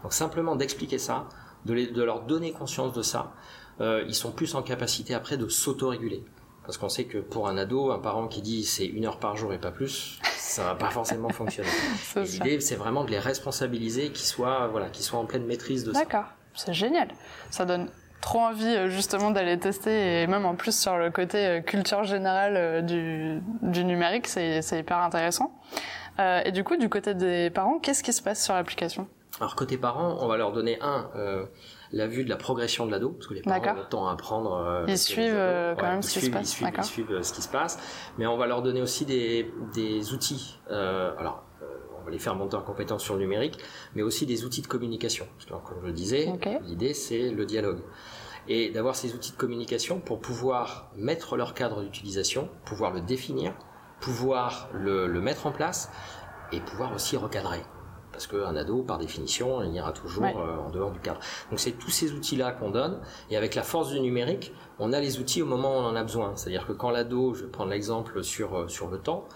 Donc 0.02 0.12
simplement 0.12 0.54
d'expliquer 0.56 0.98
ça, 0.98 1.26
de, 1.64 2.02
leur 2.02 2.22
donner 2.22 2.52
conscience 2.52 2.92
de 2.92 3.02
ça, 3.02 3.32
euh, 3.80 4.04
ils 4.06 4.14
sont 4.14 4.30
plus 4.30 4.54
en 4.54 4.62
capacité 4.62 5.14
après 5.14 5.36
de 5.36 5.48
s'autoréguler. 5.48 6.24
Parce 6.64 6.78
qu'on 6.78 6.88
sait 6.88 7.04
que 7.04 7.18
pour 7.18 7.48
un 7.48 7.56
ado, 7.56 7.90
un 7.90 7.98
parent 7.98 8.28
qui 8.28 8.42
dit 8.42 8.64
c'est 8.64 8.86
une 8.86 9.06
heure 9.06 9.18
par 9.18 9.36
jour 9.36 9.52
et 9.52 9.58
pas 9.58 9.72
plus, 9.72 10.20
ça 10.36 10.62
va 10.62 10.74
pas 10.74 10.90
forcément 10.90 11.28
fonctionner. 11.30 11.70
L'idée, 12.16 12.60
c'est 12.60 12.76
vraiment 12.76 13.02
de 13.02 13.10
les 13.10 13.18
responsabiliser, 13.18 14.10
qu'ils 14.10 14.26
soient, 14.26 14.68
voilà, 14.68 14.90
qu'ils 14.90 15.04
soient 15.04 15.18
en 15.18 15.24
pleine 15.24 15.46
maîtrise 15.46 15.84
de 15.84 15.92
ça. 15.92 16.00
D'accord. 16.00 16.26
C'est 16.64 16.74
génial. 16.74 17.08
Ça 17.50 17.64
donne 17.64 17.88
trop 18.20 18.40
envie 18.40 18.66
euh, 18.66 18.88
justement 18.90 19.30
d'aller 19.30 19.58
tester 19.58 20.22
et 20.22 20.26
même 20.26 20.44
en 20.44 20.54
plus 20.54 20.78
sur 20.78 20.98
le 20.98 21.10
côté 21.10 21.38
euh, 21.46 21.60
culture 21.62 22.04
générale 22.04 22.54
euh, 22.56 22.80
du, 22.82 23.40
du 23.62 23.84
numérique, 23.84 24.26
c'est 24.26 24.60
hyper 24.78 24.98
intéressant. 24.98 25.52
Euh, 26.18 26.42
et 26.44 26.52
du 26.52 26.62
coup, 26.64 26.76
du 26.76 26.90
côté 26.90 27.14
des 27.14 27.48
parents, 27.48 27.78
qu'est-ce 27.78 28.02
qui 28.02 28.12
se 28.12 28.20
passe 28.22 28.44
sur 28.44 28.52
l'application? 28.52 29.08
Alors 29.40 29.54
côté 29.56 29.78
parents, 29.78 30.18
on 30.20 30.26
va 30.26 30.36
leur 30.36 30.52
donner 30.52 30.76
un 30.82 31.08
euh, 31.16 31.46
la 31.92 32.06
vue 32.06 32.24
de 32.24 32.28
la 32.28 32.36
progression 32.36 32.84
de 32.84 32.90
l'ado, 32.90 33.10
parce 33.10 33.26
que 33.26 33.34
les 33.34 33.40
parents 33.42 33.72
ont 33.72 33.74
le 33.74 33.84
temps 33.88 34.08
à 34.08 34.12
apprendre. 34.12 34.52
Euh, 34.54 34.84
ils 34.86 34.98
suivent 34.98 35.40
quand 35.78 35.86
même 35.86 36.02
ce 36.02 36.18
qui 36.18 36.26
se 36.26 36.30
passe. 36.30 36.42
Ils 36.42 36.56
suivent, 36.56 36.72
ils 36.76 36.84
suivent 36.84 37.22
ce 37.22 37.32
qui 37.32 37.40
se 37.40 37.48
passe, 37.48 37.78
mais 38.18 38.26
on 38.26 38.36
va 38.36 38.46
leur 38.46 38.60
donner 38.60 38.82
aussi 38.82 39.06
des, 39.06 39.50
des 39.72 40.12
outils. 40.12 40.60
alors 40.68 41.44
les 42.10 42.18
faire 42.18 42.34
monter 42.34 42.56
en 42.56 42.62
compétence 42.62 43.02
sur 43.02 43.14
le 43.14 43.20
numérique, 43.20 43.58
mais 43.94 44.02
aussi 44.02 44.26
des 44.26 44.44
outils 44.44 44.62
de 44.62 44.66
communication. 44.66 45.26
Parce 45.36 45.46
que, 45.46 45.68
comme 45.68 45.80
je 45.82 45.86
le 45.86 45.92
disais, 45.92 46.32
l'idée 46.64 46.94
c'est 46.94 47.30
le 47.30 47.46
dialogue. 47.46 47.80
Et 48.48 48.70
d'avoir 48.70 48.96
ces 48.96 49.14
outils 49.14 49.32
de 49.32 49.36
communication 49.36 50.00
pour 50.00 50.20
pouvoir 50.20 50.90
mettre 50.96 51.36
leur 51.36 51.54
cadre 51.54 51.82
d'utilisation, 51.82 52.48
pouvoir 52.64 52.92
le 52.92 53.00
définir, 53.00 53.54
pouvoir 54.00 54.68
le, 54.72 55.08
mettre 55.20 55.46
en 55.46 55.52
place 55.52 55.90
et 56.52 56.60
pouvoir 56.60 56.94
aussi 56.94 57.16
recadrer. 57.16 57.62
Parce 58.12 58.26
qu'un 58.26 58.56
ado, 58.56 58.82
par 58.82 58.98
définition, 58.98 59.62
il 59.62 59.72
ira 59.72 59.92
toujours 59.92 60.24
euh, 60.24 60.56
en 60.66 60.70
dehors 60.70 60.90
du 60.90 60.98
cadre. 60.98 61.20
Donc 61.50 61.60
c'est 61.60 61.72
tous 61.72 61.90
ces 61.90 62.12
outils-là 62.12 62.52
qu'on 62.52 62.70
donne. 62.70 63.00
Et 63.30 63.36
avec 63.36 63.54
la 63.54 63.62
force 63.62 63.90
du 63.90 64.00
numérique, 64.00 64.52
on 64.78 64.92
a 64.92 65.00
les 65.00 65.20
outils 65.20 65.42
au 65.42 65.46
moment 65.46 65.76
où 65.76 65.78
on 65.78 65.86
en 65.86 65.94
a 65.94 66.02
besoin. 66.02 66.32
C'est-à-dire 66.34 66.66
que 66.66 66.72
quand 66.72 66.90
l'ado, 66.90 67.34
je 67.34 67.44
vais 67.44 67.50
prendre 67.50 67.70
l'exemple 67.70 68.22
sur, 68.24 68.56
euh, 68.56 68.68
sur 68.68 68.88
le 68.88 68.98
temps, 68.98 69.28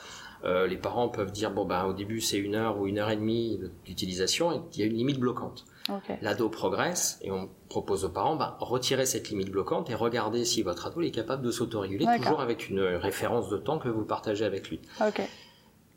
euh, 0.44 0.66
les 0.66 0.76
parents 0.76 1.08
peuvent 1.08 1.32
dire 1.32 1.50
bon 1.50 1.64
ben 1.64 1.84
au 1.84 1.92
début 1.92 2.20
c'est 2.20 2.36
une 2.36 2.54
heure 2.54 2.78
ou 2.78 2.86
une 2.86 2.98
heure 2.98 3.10
et 3.10 3.16
demie 3.16 3.60
d'utilisation 3.84 4.52
et 4.52 4.60
il 4.74 4.80
y 4.80 4.82
a 4.82 4.86
une 4.86 4.94
limite 4.94 5.18
bloquante. 5.18 5.64
L'ado 6.22 6.48
progresse 6.48 7.18
et 7.22 7.30
on 7.30 7.50
propose 7.68 8.04
aux 8.04 8.10
parents 8.10 8.36
ben, 8.36 8.56
retirer 8.58 9.04
cette 9.04 9.28
limite 9.28 9.50
bloquante 9.50 9.90
et 9.90 9.94
regarder 9.94 10.44
si 10.44 10.62
votre 10.62 10.86
ado 10.86 11.02
est 11.02 11.10
capable 11.10 11.42
de 11.42 11.50
s'autoréguler 11.50 12.06
toujours 12.16 12.40
avec 12.40 12.68
une 12.68 12.80
référence 12.80 13.50
de 13.50 13.58
temps 13.58 13.78
que 13.78 13.88
vous 13.88 14.04
partagez 14.04 14.44
avec 14.44 14.70
lui. 14.70 14.80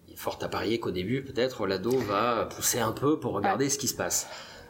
Il 0.07 0.13
est 0.13 0.17
fort 0.17 0.37
à 0.41 0.47
parier 0.49 0.79
qu'au 0.79 0.91
début 0.91 1.23
peut-être 1.23 1.67
l'ado 1.67 1.97
va 1.99 2.45
pousser 2.45 2.79
un 2.79 2.91
peu 2.91 3.19
pour 3.19 3.33
regarder 3.33 3.69
ce 3.69 3.77
qui 3.77 3.87
se 3.87 3.95
passe. 3.95 4.27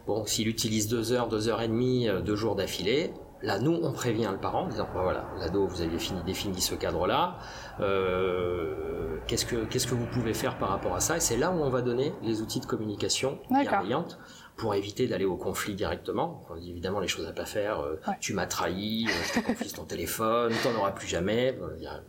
Bon, 0.08 0.26
s'il 0.26 0.48
utilise 0.48 0.88
deux 0.88 1.12
heures, 1.12 1.28
deux 1.28 1.50
heures 1.50 1.62
et 1.62 1.68
demie, 1.68 2.08
euh, 2.08 2.22
deux 2.22 2.38
jours 2.38 2.56
d'affilée, 2.56 3.12
Là, 3.48 3.60
nous, 3.60 3.80
on 3.82 3.94
prévient 3.94 4.28
le 4.30 4.38
parent 4.38 4.64
en 4.64 4.68
disant 4.68 4.90
bah, 4.94 5.04
voilà, 5.04 5.26
l'ado, 5.40 5.66
vous 5.66 5.82
aviez 5.82 5.98
fini, 5.98 6.22
défini 6.26 6.60
ce 6.60 6.76
cadre-là. 6.76 7.38
Euh, 7.80 9.20
qu'est-ce 9.26 9.46
que 9.46 9.64
qu'est-ce 9.64 9.88
que 9.88 9.96
vous 9.96 10.06
pouvez 10.06 10.34
faire 10.34 10.58
par 10.58 10.68
rapport 10.68 10.94
à 10.94 11.00
ça? 11.00 11.16
Et 11.16 11.22
c'est 11.22 11.38
là 11.38 11.50
où 11.52 11.62
on 11.62 11.70
va 11.70 11.82
donner 11.82 12.14
les 12.24 12.42
outils 12.42 12.60
de 12.60 12.66
communication 12.66 13.40
bienveillante 13.50 14.20
pour 14.58 14.76
éviter 14.76 15.08
d'aller 15.08 15.24
au 15.24 15.38
conflit 15.38 15.76
directement. 15.76 16.44
On 16.50 16.58
dit 16.58 16.72
évidemment 16.72 17.00
les 17.00 17.08
choses 17.08 17.26
à 17.26 17.32
pas 17.32 17.46
faire. 17.46 17.80
Euh, 17.80 18.02
tu 18.20 18.34
m'as 18.34 18.48
trahi, 18.48 19.08
euh, 19.08 19.40
je 19.62 19.70
te 19.70 19.76
ton 19.76 19.86
téléphone, 19.86 20.52
t'en 20.62 20.78
auras 20.78 20.92
plus 20.92 21.08
jamais. 21.08 21.58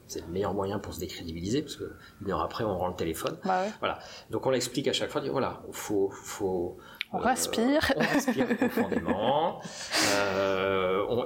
C'est 0.09 0.23
le 0.23 0.33
meilleur 0.33 0.55
moyen 0.55 0.81
pour 0.81 0.93
se 0.93 0.99
décrédibiliser 0.99 1.63
parce 1.63 1.77
que 1.77 1.93
une 2.21 2.33
heure 2.33 2.43
après 2.43 2.65
on 2.65 2.77
rend 2.77 2.89
le 2.89 2.97
téléphone. 2.97 3.37
Bah 3.45 3.63
voilà. 3.79 4.01
Donc 4.31 4.45
on 4.45 4.51
l'explique 4.51 4.89
à 4.89 4.93
chaque 4.93 5.11
fois. 5.11 5.21
Dit, 5.21 5.29
voilà, 5.29 5.63
faut 5.71 6.11
faut 6.11 6.79
on 7.13 7.19
respire. 7.19 7.93
on 7.97 8.01
respire 8.01 8.47
profondément. 8.57 9.61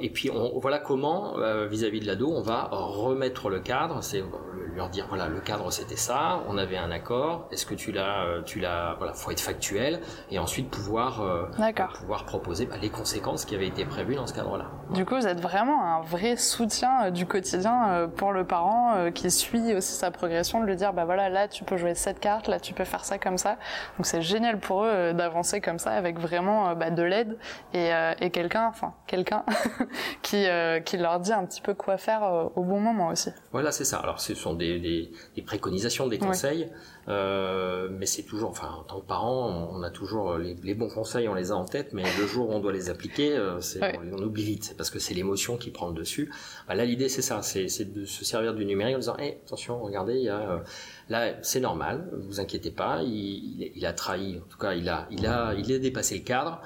Et 0.02 0.10
puis 0.10 0.30
voilà 0.60 0.80
comment, 0.80 1.38
euh, 1.38 1.66
vis-à-vis 1.68 2.00
de 2.00 2.06
l'ado, 2.06 2.28
on 2.28 2.42
va 2.42 2.68
remettre 2.72 3.48
le 3.48 3.60
cadre. 3.60 4.02
Leur 4.74 4.88
dire 4.88 5.06
voilà, 5.08 5.28
le 5.28 5.40
cadre 5.40 5.70
c'était 5.70 5.96
ça. 5.96 6.40
On 6.48 6.58
avait 6.58 6.76
un 6.76 6.90
accord. 6.90 7.48
Est-ce 7.52 7.66
que 7.66 7.74
tu 7.74 7.92
l'as, 7.92 8.24
euh, 8.24 8.42
tu 8.42 8.60
l'as, 8.60 8.94
voilà, 8.98 9.12
faut 9.12 9.30
être 9.30 9.40
factuel 9.40 10.00
et 10.30 10.38
ensuite 10.38 10.70
pouvoir 10.70 11.22
pouvoir 11.94 12.24
proposer 12.24 12.66
bah, 12.66 12.76
les 12.80 12.90
conséquences 12.90 13.44
qui 13.44 13.54
avaient 13.54 13.66
été 13.66 13.84
prévues 13.84 14.14
dans 14.14 14.26
ce 14.26 14.34
cadre-là. 14.34 14.66
Du 14.90 15.04
coup, 15.04 15.16
vous 15.16 15.26
êtes 15.26 15.40
vraiment 15.40 15.82
un 15.84 16.00
vrai 16.02 16.36
soutien 16.36 17.10
du 17.10 17.26
quotidien 17.26 18.10
pour 18.16 18.32
le 18.32 18.44
parent 18.44 19.10
qui 19.12 19.30
suit 19.30 19.74
aussi 19.74 19.92
sa 19.92 20.10
progression, 20.10 20.60
de 20.60 20.66
lui 20.66 20.76
dire 20.76 20.92
bah 20.92 21.04
voilà, 21.04 21.28
là 21.28 21.48
tu 21.48 21.64
peux 21.64 21.76
jouer 21.76 21.94
cette 21.94 22.20
carte, 22.20 22.48
là 22.48 22.60
tu 22.60 22.74
peux 22.74 22.84
faire 22.84 23.04
ça 23.04 23.18
comme 23.18 23.38
ça. 23.38 23.56
Donc 23.96 24.06
c'est 24.06 24.22
génial 24.22 24.58
pour 24.58 24.84
eux 24.84 25.12
d'avancer 25.12 25.60
comme 25.60 25.78
ça 25.78 25.92
avec 25.92 26.18
vraiment 26.18 26.68
euh, 26.68 26.74
bah, 26.74 26.90
de 26.90 27.02
l'aide 27.02 27.38
et, 27.72 27.92
euh, 27.92 28.14
et 28.20 28.30
quelqu'un, 28.30 28.66
enfin 28.66 28.94
quelqu'un 29.06 29.44
qui, 30.22 30.46
euh, 30.46 30.80
qui 30.80 30.96
leur 30.96 31.20
dit 31.20 31.32
un 31.32 31.44
petit 31.44 31.60
peu 31.60 31.74
quoi 31.74 31.96
faire 31.96 32.22
au 32.54 32.62
bon 32.62 32.80
moment 32.80 33.08
aussi. 33.08 33.30
Voilà, 33.52 33.72
c'est 33.72 33.84
ça. 33.84 33.98
Alors 33.98 34.20
ce 34.20 34.34
sont 34.34 34.54
des, 34.54 34.61
des, 34.78 35.10
des 35.36 35.42
préconisations, 35.42 36.08
des 36.08 36.18
conseils. 36.18 36.68
Euh, 37.08 37.88
mais 37.90 38.06
c'est 38.06 38.22
toujours, 38.22 38.50
enfin, 38.50 38.68
en 38.78 38.84
tant 38.84 39.00
que 39.00 39.06
parent, 39.06 39.68
on 39.72 39.82
a 39.82 39.90
toujours 39.90 40.38
les, 40.38 40.54
les, 40.62 40.74
bons 40.74 40.88
conseils, 40.88 41.28
on 41.28 41.34
les 41.34 41.50
a 41.50 41.56
en 41.56 41.64
tête, 41.64 41.92
mais 41.92 42.04
le 42.18 42.26
jour 42.26 42.48
où 42.48 42.52
on 42.52 42.60
doit 42.60 42.72
les 42.72 42.90
appliquer, 42.90 43.36
euh, 43.36 43.58
on, 43.80 44.22
oublie 44.22 44.44
vite. 44.44 44.64
C'est 44.64 44.76
parce 44.76 44.90
que 44.90 44.98
c'est 45.00 45.14
l'émotion 45.14 45.56
qui 45.56 45.70
prend 45.70 45.88
le 45.88 45.94
dessus. 45.94 46.32
Bah, 46.68 46.74
là, 46.74 46.84
l'idée, 46.84 47.08
c'est 47.08 47.22
ça, 47.22 47.42
c'est 47.42 47.92
de 47.92 48.04
se 48.04 48.24
servir 48.24 48.54
du 48.54 48.64
numérique 48.64 48.96
en 48.96 49.00
disant, 49.00 49.16
hey, 49.16 49.38
attention, 49.44 49.82
regardez, 49.82 50.14
il 50.14 50.24
y 50.24 50.28
a, 50.28 50.62
là, 51.08 51.34
c'est 51.42 51.60
normal, 51.60 52.08
vous 52.28 52.40
inquiétez 52.40 52.70
pas, 52.70 53.02
il, 53.02 53.72
il, 53.74 53.86
a 53.86 53.92
trahi, 53.92 54.38
en 54.38 54.48
tout 54.48 54.58
cas, 54.58 54.74
il 54.74 54.88
a, 54.88 55.08
il 55.10 55.26
a, 55.26 55.54
il 55.54 55.72
a 55.72 55.78
dépassé 55.78 56.18
le 56.18 56.24
cadre. 56.24 56.60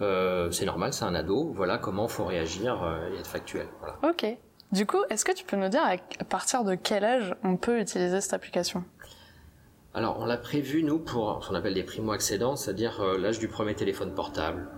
Euh, 0.00 0.50
c'est 0.50 0.64
normal, 0.64 0.92
c'est 0.92 1.04
un 1.04 1.14
ado. 1.14 1.52
Voilà 1.54 1.78
comment 1.78 2.08
faut 2.08 2.24
réagir 2.24 2.82
euh, 2.82 3.10
et 3.12 3.18
être 3.18 3.26
factuel. 3.26 3.66
Voilà. 3.80 3.98
Ok. 4.02 4.26
Du 4.72 4.84
coup, 4.86 4.98
est-ce 5.10 5.24
que 5.24 5.32
tu 5.32 5.44
peux 5.44 5.56
nous 5.56 5.68
dire 5.68 5.82
à 5.82 6.24
partir 6.24 6.62
de 6.64 6.74
quel 6.74 7.04
âge 7.04 7.34
on 7.42 7.56
peut 7.56 7.80
utiliser 7.80 8.20
cette 8.20 8.34
application? 8.34 8.84
Alors, 9.94 10.18
on 10.20 10.26
l'a 10.26 10.36
prévu, 10.36 10.82
nous, 10.82 10.98
pour 10.98 11.42
ce 11.42 11.48
qu'on 11.48 11.54
appelle 11.54 11.74
des 11.74 11.82
primo-accédants, 11.84 12.54
c'est-à-dire 12.56 13.00
euh, 13.00 13.18
l'âge 13.18 13.38
du 13.38 13.48
premier 13.48 13.74
téléphone 13.74 14.14
portable. 14.14 14.68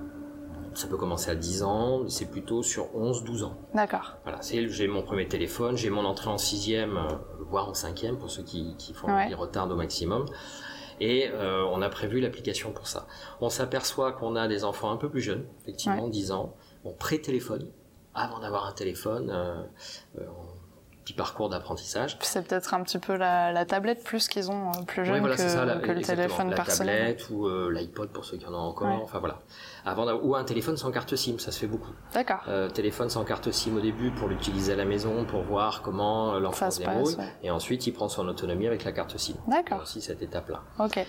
Ça 0.75 0.87
peut 0.87 0.97
commencer 0.97 1.30
à 1.30 1.35
10 1.35 1.64
ans, 1.64 2.09
c'est 2.09 2.30
plutôt 2.30 2.62
sur 2.62 2.85
11-12 2.97 3.42
ans. 3.42 3.56
D'accord. 3.75 4.14
Voilà, 4.23 4.40
c'est 4.40 4.68
j'ai 4.68 4.87
mon 4.87 5.02
premier 5.02 5.26
téléphone, 5.26 5.76
j'ai 5.76 5.90
mon 5.90 6.04
entrée 6.04 6.30
en 6.30 6.38
sixième, 6.38 6.97
euh, 6.97 7.09
voire 7.40 7.68
en 7.68 7.75
cinquième 7.75 8.16
pour 8.18 8.30
ceux 8.30 8.44
qui, 8.44 8.76
qui 8.78 8.94
font 8.94 9.09
Ouais. 9.09 9.28
les 9.28 9.35
retards 9.35 9.68
au 9.68 9.75
maximum. 9.75 10.26
Et 11.00 11.28
euh, 11.32 11.64
on 11.73 11.82
a 11.82 11.88
prévu 11.88 12.20
l'application 12.20 12.70
pour 12.73 12.87
ça. 12.87 13.09
On 13.40 13.49
s'aperçoit 13.49 14.12
qu'on 14.12 14.37
a 14.37 14.47
des 14.47 14.62
enfants 14.62 14.92
un 14.92 14.97
peu 14.97 15.11
plus 15.11 15.20
jeunes, 15.23 15.44
effectivement, 15.62 16.09
10 16.09 16.30
ans, 16.30 16.54
on 16.85 16.92
pré-téléphone, 16.92 17.66
avant 18.14 18.40
d'avoir 18.40 18.67
un 18.67 18.73
téléphone, 18.73 19.31
euh, 19.31 19.62
euh, 20.19 20.25
petit 21.05 21.14
parcours 21.14 21.49
d'apprentissage. 21.49 22.19
C'est 22.21 22.47
peut-être 22.47 22.75
un 22.75 22.83
petit 22.83 22.99
peu 22.99 23.17
la, 23.17 23.52
la 23.52 23.64
tablette 23.64 24.05
plus 24.05 24.29
qu'ils 24.29 24.50
ont 24.50 24.69
euh, 24.71 24.83
plus 24.87 25.05
jeune 25.07 25.21
voilà, 25.21 25.37
que, 25.37 25.49
ça, 25.49 25.64
la, 25.64 25.76
que 25.76 25.90
le 25.93 26.02
téléphone 26.02 26.50
la 26.50 26.57
personnel. 26.57 26.99
tablette 27.17 27.31
ou 27.31 27.47
euh, 27.47 27.71
l'iPod 27.73 28.11
pour 28.11 28.25
ceux 28.25 28.37
qui 28.37 28.47
en 28.47 28.52
ont 28.55 28.59
encore. 28.59 28.88
Ouais. 28.88 29.00
Enfin 29.02 29.19
voilà. 29.19 29.40
Avant 29.87 30.07
ou 30.23 30.35
un 30.37 30.45
téléphone 30.45 30.76
sans 30.76 30.90
carte 30.90 31.17
SIM, 31.17 31.38
ça 31.38 31.52
se 31.52 31.59
fait 31.61 31.67
beaucoup. 31.67 31.93
D'accord. 32.12 32.43
Euh, 32.49 32.69
téléphone 32.69 33.09
sans 33.09 33.25
carte 33.25 33.50
SIM 33.50 33.76
au 33.76 33.81
début 33.81 34.11
pour 34.11 34.29
l'utiliser 34.29 34.73
à 34.75 34.76
la 34.76 34.85
maison 34.85 35.25
pour 35.25 35.43
voir 35.43 35.83
comment 35.83 36.38
l'enfant 36.38 36.71
se 36.71 36.83
ouais. 36.83 37.33
Et 37.43 37.50
ensuite, 37.50 37.87
il 37.87 37.93
prend 37.93 38.09
son 38.09 38.29
autonomie 38.29 38.67
avec 38.67 38.85
la 38.85 38.93
carte 38.93 39.17
SIM. 39.17 39.35
D'accord. 39.49 39.81
aussi 39.83 40.02
cette 40.02 40.21
étape-là. 40.21 40.62
Ok. 40.79 41.05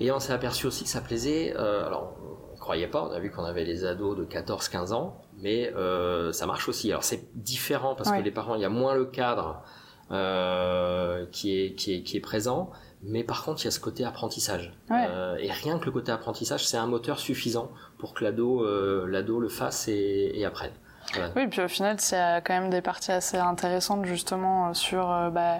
Et 0.00 0.10
on 0.10 0.18
s'est 0.20 0.32
aperçu 0.32 0.66
aussi 0.66 0.84
que 0.84 0.90
ça 0.90 1.00
plaisait. 1.00 1.54
euh, 1.56 1.86
alors, 1.86 2.14
croyait 2.64 2.86
pas. 2.88 3.02
On 3.04 3.12
a 3.12 3.18
vu 3.20 3.30
qu'on 3.30 3.44
avait 3.44 3.64
les 3.64 3.84
ados 3.84 4.16
de 4.16 4.24
14-15 4.24 4.92
ans, 4.92 5.20
mais 5.38 5.72
euh, 5.74 6.32
ça 6.32 6.46
marche 6.46 6.68
aussi. 6.68 6.90
Alors 6.90 7.04
c'est 7.04 7.22
différent 7.36 7.94
parce 7.94 8.10
Ouais. 8.10 8.18
que 8.18 8.24
les 8.24 8.30
parents, 8.30 8.54
il 8.54 8.62
y 8.62 8.64
a 8.64 8.68
moins 8.70 8.94
le 8.94 9.04
cadre 9.04 9.62
euh, 10.10 11.26
qui 11.32 11.60
est 11.60 11.74
qui 11.74 11.94
est 11.94 12.02
qui 12.02 12.16
est 12.16 12.20
présent. 12.20 12.70
Mais 13.06 13.22
par 13.22 13.44
contre, 13.44 13.60
il 13.62 13.64
y 13.66 13.68
a 13.68 13.70
ce 13.70 13.80
côté 13.80 14.02
apprentissage. 14.04 14.72
Ouais. 14.88 15.06
Euh, 15.10 15.36
et 15.36 15.50
rien 15.52 15.78
que 15.78 15.84
le 15.84 15.92
côté 15.92 16.10
apprentissage, 16.10 16.66
c'est 16.66 16.78
un 16.78 16.86
moteur 16.86 17.18
suffisant 17.18 17.70
pour 17.98 18.14
que 18.14 18.24
l'ado 18.24 18.64
euh, 18.64 19.06
l'ado 19.08 19.40
le 19.40 19.48
fasse 19.50 19.88
et, 19.88 20.32
et 20.34 20.44
apprenne. 20.46 20.72
Voilà. 21.12 21.30
Oui, 21.36 21.46
puis 21.48 21.60
au 21.60 21.68
final, 21.68 21.98
il 22.00 22.14
y 22.14 22.18
a 22.18 22.40
quand 22.40 22.54
même 22.58 22.70
des 22.70 22.80
parties 22.80 23.12
assez 23.12 23.36
intéressantes 23.36 24.06
justement 24.06 24.72
sur 24.72 25.04
bah, 25.32 25.58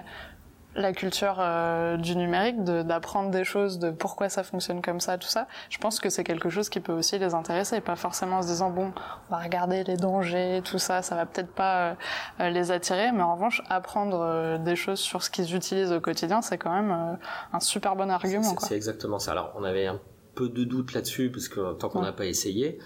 la 0.75 0.91
culture 0.93 1.37
euh, 1.39 1.97
du 1.97 2.15
numérique, 2.15 2.63
de- 2.63 2.83
d'apprendre 2.83 3.31
des 3.31 3.43
choses, 3.43 3.79
de 3.79 3.91
pourquoi 3.91 4.29
ça 4.29 4.43
fonctionne 4.43 4.81
comme 4.81 4.99
ça, 4.99 5.17
tout 5.17 5.27
ça. 5.27 5.47
Je 5.69 5.77
pense 5.77 5.99
que 5.99 6.09
c'est 6.09 6.23
quelque 6.23 6.49
chose 6.49 6.67
qui 6.69 6.79
peut 6.81 6.91
aussi 6.91 7.17
les 7.17 7.33
intéresser, 7.33 7.79
pas 7.81 7.95
forcément 7.95 8.37
en 8.37 8.41
se 8.41 8.47
disant 8.47 8.69
bon, 8.69 8.91
on 9.29 9.35
va 9.35 9.41
regarder 9.41 9.83
les 9.85 9.95
dangers, 9.97 10.61
tout 10.65 10.77
ça, 10.79 11.01
ça 11.01 11.15
va 11.15 11.25
peut-être 11.25 11.51
pas 11.53 11.95
euh, 12.41 12.49
les 12.49 12.71
attirer, 12.71 13.11
mais 13.13 13.23
en 13.23 13.35
revanche, 13.35 13.61
apprendre 13.69 14.19
euh, 14.21 14.57
des 14.57 14.75
choses 14.75 14.99
sur 14.99 15.23
ce 15.23 15.29
qu'ils 15.29 15.55
utilisent 15.55 15.91
au 15.93 16.01
quotidien, 16.01 16.41
c'est 16.41 16.57
quand 16.57 16.73
même 16.73 16.91
euh, 16.91 17.15
un 17.53 17.59
super 17.59 17.95
bon 17.95 18.09
argument. 18.09 18.55
C'est- 18.59 18.75
exactement 18.75 19.19
ça. 19.19 19.31
Alors, 19.31 19.53
on 19.55 19.63
avait 19.63 19.87
un 19.87 19.99
peu 20.35 20.49
de 20.49 20.65
doute 20.65 20.93
là-dessus 20.93 21.31
parce 21.31 21.47
que 21.47 21.71
tant 21.75 21.87
qu'on 21.87 21.99
Ouais. 21.99 22.05
n'a 22.07 22.11
pas 22.11 22.25
essayé, 22.25 22.77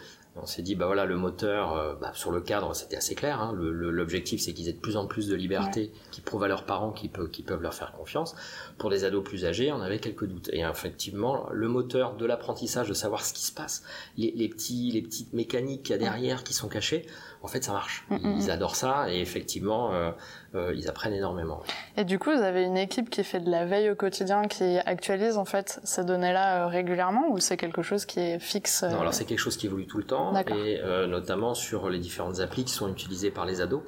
on 0.41 0.46
s'est 0.46 0.62
dit 0.62 0.75
bah 0.75 0.86
voilà 0.86 1.05
le 1.05 1.17
moteur 1.17 1.74
euh, 1.74 1.96
bah, 1.96 2.12
sur 2.13 2.31
le 2.31 2.41
cadre 2.41 2.74
c'était 2.74 2.96
assez 2.98 3.15
clair. 3.15 3.41
hein. 3.41 3.53
L'objectif 3.55 4.41
c'est 4.41 4.53
qu'ils 4.53 4.67
aient 4.69 4.74
de 4.74 4.79
plus 4.79 4.98
en 4.98 5.08
plus 5.08 5.27
de 5.27 5.36
liberté, 5.36 5.91
qu'ils 6.12 6.24
prouvent 6.24 6.43
à 6.43 6.48
leurs 6.48 6.65
parents 6.65 6.91
qu'ils 6.91 7.10
peuvent, 7.10 7.62
leur 7.62 7.74
faire 7.74 7.91
confiance. 7.91 8.36
Pour 8.77 8.89
des 8.89 9.03
ados 9.03 9.24
plus 9.24 9.46
âgés, 9.46 9.72
on 9.72 9.81
avait 9.81 10.00
quelques 10.00 10.25
doutes. 10.25 10.50
Et 10.53 10.62
effectivement, 10.62 11.48
le 11.51 11.67
moteur 11.67 12.15
de 12.15 12.25
l'apprentissage, 12.25 12.89
de 12.89 12.93
savoir 12.93 13.24
ce 13.25 13.34
qui 13.34 13.46
se 13.46 13.51
passe, 13.51 13.84
les, 14.17 14.31
les 14.36 14.50
petits, 14.50 14.91
les 14.91 15.01
petites 15.01 15.34
mécaniques 15.34 15.84
qu'il 15.84 15.91
y 15.91 15.96
a 15.96 15.98
derrière 15.98 16.43
qui 16.43 16.53
sont 16.53 16.67
cachées, 16.67 17.05
en 17.41 17.48
fait 17.48 17.63
ça 17.63 17.72
marche. 17.72 18.05
Mm, 18.10 18.15
mm, 18.15 18.38
Ils 18.39 18.51
adorent 18.51 18.75
ça 18.75 19.10
et 19.10 19.19
effectivement 19.22 19.93
euh, 19.93 20.12
euh, 20.55 20.74
ils 20.75 20.89
apprennent 20.89 21.13
énormément. 21.13 21.62
Et 21.98 22.03
du 22.03 22.19
coup, 22.19 22.31
vous 22.31 22.41
avez 22.41 22.63
une 22.63 22.77
équipe 22.77 23.10
qui 23.10 23.24
fait 23.24 23.39
de 23.39 23.50
la 23.50 23.65
veille 23.65 23.89
au 23.89 23.96
quotidien, 23.96 24.43
qui 24.48 24.77
actualise 24.79 25.38
en 25.38 25.46
fait 25.46 25.79
ces 25.84 26.03
données-là 26.03 26.63
euh, 26.63 26.67
régulièrement, 26.67 27.29
ou 27.29 27.39
c'est 27.39 27.58
quelque 27.58 27.81
chose 27.81 28.05
qui 28.05 28.19
est 28.19 28.39
fixe 28.39 28.84
euh, 28.84 28.89
Non, 28.89 29.01
alors 29.01 29.13
c'est 29.13 29.25
quelque 29.25 29.39
chose 29.39 29.58
qui 29.58 29.67
évolue 29.67 29.88
tout 29.88 29.98
le 29.98 30.05
temps, 30.05 30.36
et 30.36 30.79
euh, 30.84 31.08
notamment 31.08 31.53
sur 31.53 31.89
les 31.89 32.00
différentes 32.00 32.39
applis 32.39 32.63
qui 32.65 32.74
sont 32.74 32.89
utilisées 32.89 33.31
par 33.31 33.46
les 33.46 33.62
ados. 33.62 33.81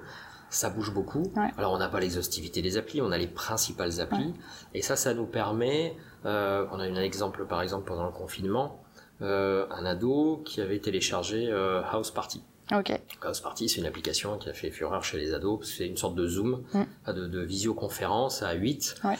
Ça 0.50 0.70
bouge 0.70 0.94
beaucoup. 0.94 1.32
Ouais. 1.38 1.50
Alors 1.58 1.72
on 1.72 1.78
n'a 1.78 1.88
pas 1.88 2.02
l'exhaustivité 2.02 2.62
des 2.62 2.76
applis, 2.78 3.02
on 3.02 3.12
a 3.14 3.18
les 3.18 3.28
principales 3.28 4.02
applis, 4.02 4.34
et 4.74 4.82
ça, 4.82 4.96
ça 4.98 5.14
nous 5.14 5.26
permet. 5.26 5.96
euh, 6.26 6.66
on 6.72 6.80
a 6.82 6.88
eu 6.88 6.92
un 6.92 7.02
exemple, 7.02 7.46
par 7.48 7.62
exemple, 7.62 7.86
pendant 7.88 8.06
le 8.06 8.12
confinement, 8.12 8.82
euh, 9.22 9.66
un 9.72 9.86
ado 9.86 10.42
qui 10.46 10.60
avait 10.62 10.80
téléchargé 10.80 11.48
euh, 11.50 11.82
House 11.92 12.12
Party. 12.12 12.44
Ok. 12.74 12.92
House 13.24 13.42
Party, 13.42 13.70
c'est 13.70 13.80
une 13.82 13.86
application 13.88 14.38
qui 14.38 14.50
a 14.50 14.54
fait 14.54 14.72
fureur 14.72 15.04
chez 15.04 15.18
les 15.18 15.34
ados. 15.34 15.60
C'est 15.78 15.88
une 15.88 15.98
sorte 15.98 16.16
de 16.16 16.28
Zoom, 16.28 16.64
Mm. 16.74 17.12
de, 17.14 17.28
de 17.28 17.40
visioconférence 17.42 18.44
à 18.44 18.54
8. 18.54 18.96
Ouais. 19.04 19.18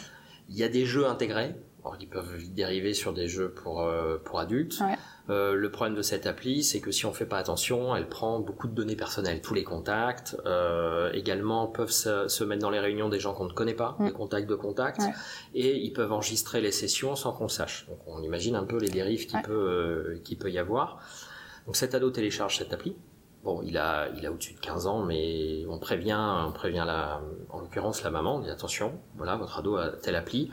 Il 0.48 0.56
y 0.56 0.64
a 0.64 0.68
des 0.68 0.84
jeux 0.84 1.06
intégrés. 1.06 1.54
Alors, 1.84 1.96
ils 2.00 2.08
peuvent 2.08 2.36
vite 2.36 2.54
dériver 2.54 2.94
sur 2.94 3.12
des 3.12 3.26
jeux 3.26 3.50
pour, 3.50 3.80
euh, 3.82 4.16
pour 4.24 4.38
adultes. 4.38 4.78
Ouais. 4.80 4.94
Euh, 5.30 5.54
le 5.54 5.70
problème 5.72 5.96
de 5.96 6.02
cette 6.02 6.26
appli, 6.26 6.62
c'est 6.62 6.80
que 6.80 6.92
si 6.92 7.06
on 7.06 7.12
fait 7.12 7.26
pas 7.26 7.38
attention, 7.38 7.96
elle 7.96 8.08
prend 8.08 8.38
beaucoup 8.38 8.68
de 8.68 8.72
données 8.74 8.94
personnelles. 8.94 9.40
Tous 9.40 9.54
les 9.54 9.64
contacts, 9.64 10.36
euh, 10.46 11.10
également, 11.12 11.66
peuvent 11.66 11.90
se, 11.90 12.28
se 12.28 12.44
mettre 12.44 12.62
dans 12.62 12.70
les 12.70 12.78
réunions 12.78 13.08
des 13.08 13.18
gens 13.18 13.34
qu'on 13.34 13.46
ne 13.46 13.52
connaît 13.52 13.74
pas, 13.74 13.96
Mm. 13.98 14.06
des 14.06 14.12
contacts 14.12 14.48
de 14.48 14.54
contacts, 14.54 15.00
Ouais. 15.00 15.12
et 15.54 15.76
ils 15.78 15.92
peuvent 15.92 16.12
enregistrer 16.12 16.60
les 16.60 16.70
sessions 16.72 17.16
sans 17.16 17.32
qu'on 17.32 17.48
sache. 17.48 17.86
Donc, 17.88 17.98
on 18.06 18.22
imagine 18.22 18.54
un 18.54 18.64
peu 18.64 18.78
les 18.78 18.88
dérives 18.90 19.26
Ouais. 19.34 19.42
peut, 19.42 19.52
euh, 19.52 20.20
qu'il 20.22 20.38
peut 20.38 20.50
y 20.52 20.58
avoir. 20.58 21.00
Donc, 21.66 21.74
cet 21.74 21.94
ado 21.96 22.10
télécharge 22.12 22.58
cette 22.58 22.72
appli. 22.72 22.94
Bon, 23.44 23.60
il 23.64 23.76
a, 23.76 24.08
il 24.16 24.24
a 24.24 24.30
au-dessus 24.30 24.54
de 24.54 24.60
15 24.60 24.86
ans, 24.86 25.02
mais 25.02 25.64
on 25.68 25.78
prévient, 25.78 26.18
on 26.46 26.52
prévient 26.52 26.84
la, 26.86 27.20
en 27.50 27.60
l'occurrence 27.60 28.04
la 28.04 28.10
maman, 28.10 28.36
on 28.36 28.40
dit 28.40 28.50
attention, 28.50 29.00
voilà, 29.16 29.36
votre 29.36 29.58
ado 29.58 29.76
a 29.76 29.88
telle 29.88 30.14
appli. 30.14 30.50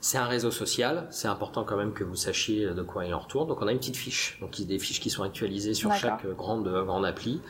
C'est 0.00 0.18
un 0.18 0.26
réseau 0.26 0.52
social, 0.52 1.08
c'est 1.10 1.26
important 1.26 1.64
quand 1.64 1.76
même 1.76 1.92
que 1.92 2.04
vous 2.04 2.14
sachiez 2.14 2.66
de 2.66 2.82
quoi 2.82 3.04
il 3.04 3.12
en 3.12 3.18
retourne. 3.18 3.48
Donc 3.48 3.60
on 3.60 3.66
a 3.66 3.72
une 3.72 3.78
petite 3.78 3.96
fiche, 3.96 4.38
donc 4.40 4.60
des 4.60 4.78
fiches 4.78 5.00
qui 5.00 5.10
sont 5.10 5.24
actualisées 5.24 5.74
sur 5.74 5.92
chaque 5.94 6.24
grande, 6.36 6.68
grande 6.68 7.04
appli, 7.04 7.40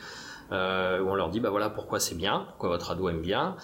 euh, 0.51 0.99
où 0.99 1.09
on 1.09 1.15
leur 1.15 1.29
dit 1.29 1.39
bah 1.39 1.51
voilà 1.51 1.69
pourquoi 1.69 1.99
c'est 1.99 2.15
bien, 2.15 2.45
pourquoi 2.47 2.69
votre 2.69 2.89
ado 2.89 3.07
aime 3.09 3.21
bien, 3.21 3.55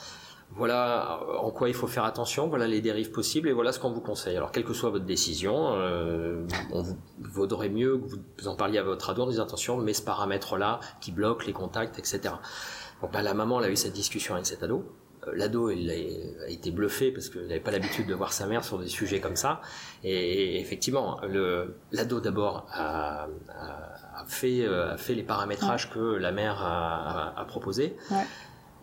voilà 0.51 1.19
en 1.41 1.49
quoi 1.49 1.67
il 1.67 1.73
faut 1.73 1.87
faire 1.87 2.03
attention, 2.03 2.47
voilà 2.47 2.67
les 2.67 2.79
dérives 2.79 3.11
possibles 3.11 3.49
et 3.49 3.53
voilà 3.53 3.71
ce 3.71 3.79
qu'on 3.79 3.91
vous 3.91 4.01
conseille. 4.01 4.37
Alors 4.37 4.51
quelle 4.51 4.63
que 4.63 4.73
soit 4.73 4.91
votre 4.91 5.05
décision, 5.05 5.73
euh, 5.73 6.45
on 6.71 6.83
vous 6.83 6.97
vaudrait 7.35 7.69
mieux 7.69 7.97
que 7.97 8.05
vous 8.41 8.47
en 8.47 8.55
parliez 8.55 8.79
à 8.79 8.83
votre 8.83 9.09
ado 9.09 9.23
en 9.23 9.27
disant 9.27 9.43
attention, 9.43 9.77
mais 9.77 9.93
ce 9.93 10.01
paramètre-là 10.01 10.79
qui 11.01 11.11
bloque 11.11 11.45
les 11.45 11.53
contacts, 11.53 11.99
etc. 11.99 12.19
Donc 13.01 13.11
bah, 13.11 13.21
la 13.21 13.33
maman 13.33 13.59
elle 13.59 13.65
a 13.67 13.69
eu 13.69 13.75
cette 13.75 13.93
discussion 13.93 14.33
avec 14.35 14.45
cet 14.45 14.63
ado. 14.63 14.85
Euh, 15.27 15.31
L'ado 15.35 15.69
il 15.69 15.89
a, 15.91 16.49
été 16.49 16.71
bluffé 16.71 17.11
parce 17.11 17.29
qu'il 17.29 17.41
n'avait 17.41 17.59
pas 17.59 17.71
l'habitude 17.71 18.07
de 18.07 18.13
voir 18.13 18.31
sa 18.33 18.45
mère 18.47 18.63
sur 18.63 18.77
des 18.79 18.87
sujets 18.87 19.19
comme 19.19 19.35
ça. 19.35 19.61
Et, 20.03 20.59
effectivement, 20.61 21.19
l'ado 21.91 22.19
d'abord 22.19 22.67
a, 22.71 23.27
a- 23.49 24.21
a 24.21 24.25
fait 24.27 24.61
euh, 24.65 24.93
a 24.93 24.97
fait 24.97 25.13
les 25.15 25.23
paramétrages 25.23 25.89
que 25.91 25.99
la 25.99 26.31
mère 26.31 26.61
a, 26.61 27.33
a, 27.35 27.41
a 27.41 27.45
proposé. 27.45 27.95
Ouais. 28.11 28.25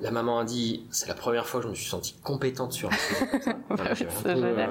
La 0.00 0.10
maman 0.10 0.40
a 0.40 0.44
dit, 0.44 0.84
c'est 0.90 1.06
la 1.06 1.14
première 1.14 1.46
fois 1.46 1.60
que 1.60 1.66
je 1.66 1.70
me 1.70 1.74
suis 1.76 1.88
sentie 1.88 2.14
compétente 2.24 2.72
sur 2.72 2.88
un 2.90 2.96
sujet 2.96 3.26
comme 3.30 3.40
ça. 3.40 3.54
Peu, 4.24 4.28
euh, 4.30 4.52
voilà. 4.54 4.68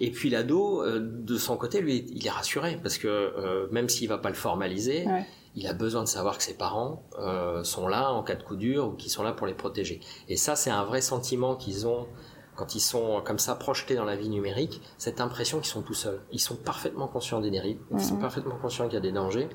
Et 0.00 0.10
puis 0.10 0.28
l'ado, 0.28 0.82
euh, 0.82 1.00
de 1.00 1.36
son 1.38 1.56
côté, 1.56 1.80
lui, 1.80 2.04
il 2.14 2.26
est 2.26 2.30
rassuré 2.30 2.78
parce 2.82 2.98
que 2.98 3.08
euh, 3.08 3.66
même 3.70 3.88
s'il 3.88 4.08
va 4.08 4.18
pas 4.18 4.28
le 4.28 4.34
formaliser, 4.34 5.06
Ouais. 5.06 5.24
il 5.54 5.66
a 5.66 5.72
besoin 5.72 6.02
de 6.02 6.08
savoir 6.08 6.36
que 6.36 6.42
ses 6.44 6.54
parents 6.54 7.02
euh, 7.18 7.64
sont 7.64 7.88
là 7.88 8.12
en 8.12 8.22
cas 8.22 8.34
de 8.34 8.42
coup 8.42 8.56
dur 8.56 8.88
ou 8.88 8.92
qu'ils 8.92 9.10
sont 9.10 9.22
là 9.22 9.32
pour 9.32 9.46
les 9.46 9.54
protéger. 9.54 10.00
Et 10.28 10.36
ça, 10.36 10.54
c'est 10.54 10.70
un 10.70 10.84
vrai 10.84 11.00
sentiment 11.00 11.56
qu'ils 11.56 11.86
ont 11.86 12.06
quand 12.56 12.74
ils 12.74 12.80
sont 12.80 13.22
comme 13.24 13.38
ça 13.38 13.54
projetés 13.54 13.94
dans 13.96 14.04
la 14.04 14.16
vie 14.16 14.28
numérique, 14.30 14.80
cette 14.98 15.20
impression 15.20 15.58
qu'ils 15.58 15.68
sont 15.68 15.82
tout 15.82 15.92
seuls. 15.94 16.20
Ils 16.32 16.40
sont 16.40 16.56
parfaitement 16.56 17.06
conscients 17.06 17.40
des 17.40 17.50
dérives, 17.50 17.78
ils 17.92 18.00
sont 18.00 18.14
Mhm. 18.14 18.20
parfaitement 18.20 18.56
conscients 18.56 18.84
qu'il 18.86 18.94
y 18.94 18.96
a 18.96 19.00
des 19.00 19.12
dangers, 19.12 19.48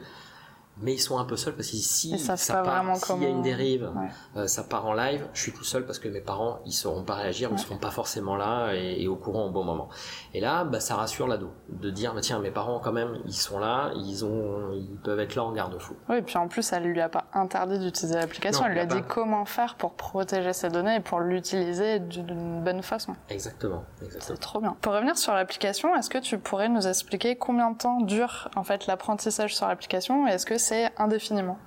mais 0.81 0.93
ils 0.93 0.99
sont 0.99 1.17
un 1.17 1.25
peu 1.25 1.37
seuls 1.37 1.55
parce 1.55 1.69
que 1.69 1.77
si 1.77 2.17
ça 2.19 2.35
part, 2.63 2.95
s'il 2.97 3.21
y 3.21 3.25
a 3.25 3.29
une 3.29 3.41
dérive, 3.41 3.91
Ouais. 3.95 4.07
euh, 4.41 4.47
ça 4.47 4.63
part 4.63 4.85
en 4.85 4.93
live, 4.93 5.25
je 5.33 5.41
suis 5.41 5.51
tout 5.53 5.63
seul 5.63 5.85
parce 5.85 5.99
que 5.99 6.07
mes 6.09 6.21
parents, 6.21 6.59
ils 6.65 6.71
sauront 6.73 7.03
pas 7.03 7.15
réagir, 7.15 7.49
Ouais. 7.51 7.57
ils 7.57 7.61
seront 7.61 7.77
pas 7.77 7.91
forcément 7.91 8.35
là 8.35 8.73
et, 8.73 9.01
et 9.03 9.07
au 9.07 9.15
courant 9.15 9.45
au 9.45 9.51
bon 9.51 9.63
moment. 9.63 9.89
Et 10.33 10.39
là, 10.39 10.63
bah, 10.63 10.79
ça 10.79 10.95
rassure 10.95 11.27
l'ado 11.27 11.49
de 11.69 11.89
dire, 11.89 12.13
bah, 12.13 12.21
tiens, 12.21 12.39
mes 12.39 12.51
parents 12.51 12.79
quand 12.79 12.91
même, 12.93 13.19
ils 13.25 13.33
sont 13.33 13.59
là, 13.59 13.91
ils 13.95 14.25
ont, 14.25 14.71
ils 14.73 14.97
peuvent 15.03 15.19
être 15.19 15.35
là 15.35 15.43
en 15.43 15.51
garde-fou. 15.51 15.95
Oui, 16.09 16.17
et 16.17 16.21
puis 16.21 16.37
en 16.37 16.47
plus, 16.47 16.71
elle 16.73 16.83
lui 16.83 17.01
a 17.01 17.09
pas 17.09 17.25
interdit 17.33 17.79
d'utiliser 17.79 18.15
l'application. 18.17 18.65
Elle 18.65 18.73
lui 18.73 18.79
a 18.79 18.85
dit 18.85 19.01
comment 19.07 19.45
faire 19.45 19.75
pour 19.75 19.93
protéger 19.93 20.53
ses 20.53 20.69
données 20.69 20.95
et 20.95 20.99
pour 21.01 21.19
l'utiliser 21.19 21.99
d'une 21.99 22.61
bonne 22.63 22.81
façon. 22.83 23.15
Exactement, 23.29 23.83
exactement. 24.01 24.35
C'est 24.35 24.39
trop 24.39 24.59
bien. 24.59 24.75
Pour 24.81 24.93
revenir 24.93 25.17
sur 25.17 25.33
l'application, 25.33 25.95
est-ce 25.95 26.09
que 26.09 26.17
tu 26.17 26.37
pourrais 26.37 26.69
nous 26.69 26.87
expliquer 26.87 27.35
combien 27.35 27.71
de 27.71 27.77
temps 27.77 28.01
dure 28.01 28.49
en 28.55 28.63
fait 28.63 28.87
l'apprentissage 28.87 29.55
sur 29.55 29.67
l'application 29.67 30.27
et 30.27 30.31
est-ce 30.31 30.45
que 30.45 30.57
c'est 30.57 30.70
indéfiniment 30.97 31.59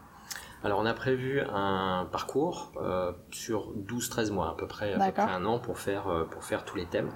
Alors 0.63 0.81
on 0.81 0.87
a 0.87 0.95
prévu 0.95 1.41
un 1.41 2.09
parcours 2.11 2.73
euh, 2.77 3.13
sur 3.31 3.73
12-13 3.77 4.33
mois, 4.33 4.51
à 4.51 4.55
peu 4.55 4.67
près, 4.67 4.91
à 4.91 4.95
peu 4.95 4.99
D'accord. 5.01 5.27
près 5.27 5.35
un 5.35 5.45
an 5.45 5.59
pour 5.59 5.79
faire, 5.79 6.09
euh, 6.09 6.25
pour 6.25 6.45
faire 6.45 6.65
tous 6.65 6.77
les 6.77 6.87
thèmes. 6.87 7.11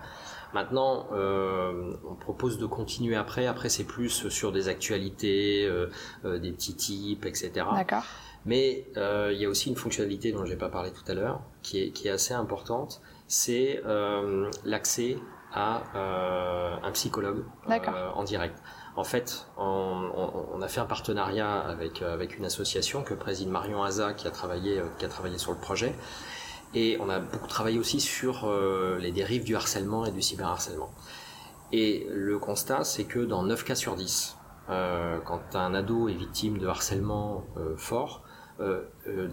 Maintenant, 0.55 1.09
euh, 1.13 1.93
on 2.09 2.15
propose 2.15 2.59
de 2.59 2.67
continuer 2.67 3.17
après. 3.17 3.47
Après, 3.47 3.69
c'est 3.69 3.85
plus 3.85 4.29
sur 4.29 4.51
des 4.51 4.69
actualités, 4.69 5.67
euh, 5.67 6.39
des 6.39 6.53
petits 6.53 6.75
tips, 6.75 7.27
etc. 7.27 7.67
D'accord. 7.75 8.05
Mais 8.47 8.87
il 8.97 9.39
y 9.39 9.45
a 9.45 9.49
aussi 9.49 9.69
une 9.69 9.77
fonctionnalité 9.77 10.33
dont 10.33 10.47
je 10.47 10.53
n'ai 10.53 10.57
pas 10.59 10.71
parlé 10.71 10.91
tout 10.91 11.05
à 11.11 11.15
l'heure, 11.15 11.43
qui 11.63 11.83
est, 11.83 11.91
qui 11.91 12.09
est 12.09 12.13
assez 12.13 12.33
importante, 12.33 13.03
c'est 13.27 13.83
l'accès 14.65 15.19
à 15.53 15.83
un 16.83 16.91
psychologue 16.93 17.45
en 17.67 18.25
direct. 18.25 18.57
En 18.99 19.05
fait, 19.05 19.47
on, 19.57 20.61
a 20.61 20.69
fait 20.69 20.81
un 20.81 20.85
partenariat 20.85 21.61
avec, 21.61 22.03
avec 22.03 22.37
une 22.37 22.45
association 22.45 23.05
que 23.05 23.15
préside 23.15 23.49
Marion 23.49 23.85
Haza 23.85 24.13
qui 24.13 24.27
a 24.27 24.31
travaillé, 24.31 24.83
qui 24.99 25.05
a 25.05 25.09
travaillé 25.09 25.39
sur 25.39 25.53
le 25.53 25.59
projet. 25.59 25.95
Et 26.75 26.99
on 27.01 27.09
a 27.09 27.21
beaucoup 27.21 27.47
travaillé 27.47 27.79
aussi 27.79 28.01
sur 28.01 28.53
les 28.99 29.13
dérives 29.13 29.45
du 29.45 29.55
harcèlement 29.55 30.05
et 30.05 30.11
du 30.11 30.21
cyberharcèlement. 30.21 30.91
Et 31.73 32.07
le 32.11 32.39
constat, 32.39 32.85
c'est 32.85 33.05
que 33.05 33.21
dans 33.21 33.43
9 33.43 33.65
cas 33.65 33.75
sur 33.75 33.95
10, 33.95 34.37
euh, 34.71 35.19
quand 35.25 35.55
un 35.55 35.75
ado 35.75 36.09
est 36.09 36.15
victime 36.15 36.59
de 36.59 36.67
harcèlement 36.67 37.45
euh, 37.57 37.77
fort, 37.77 38.23
euh, 38.61 38.83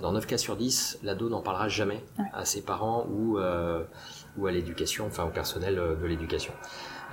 dans 0.02 0.12
9 0.12 0.28
cas 0.28 0.38
sur 0.38 0.56
10, 0.56 1.00
l'ado 1.04 1.30
n'en 1.30 1.42
parlera 1.42 1.68
jamais 1.70 2.04
à 2.34 2.46
ses 2.46 2.62
parents 2.62 3.08
ou, 3.10 3.40
ou 4.38 4.48
à 4.48 4.52
l'éducation, 4.52 5.08
enfin 5.08 5.24
au 5.24 5.30
personnel 5.30 5.76
de 5.76 6.06
l'éducation. 6.06 6.54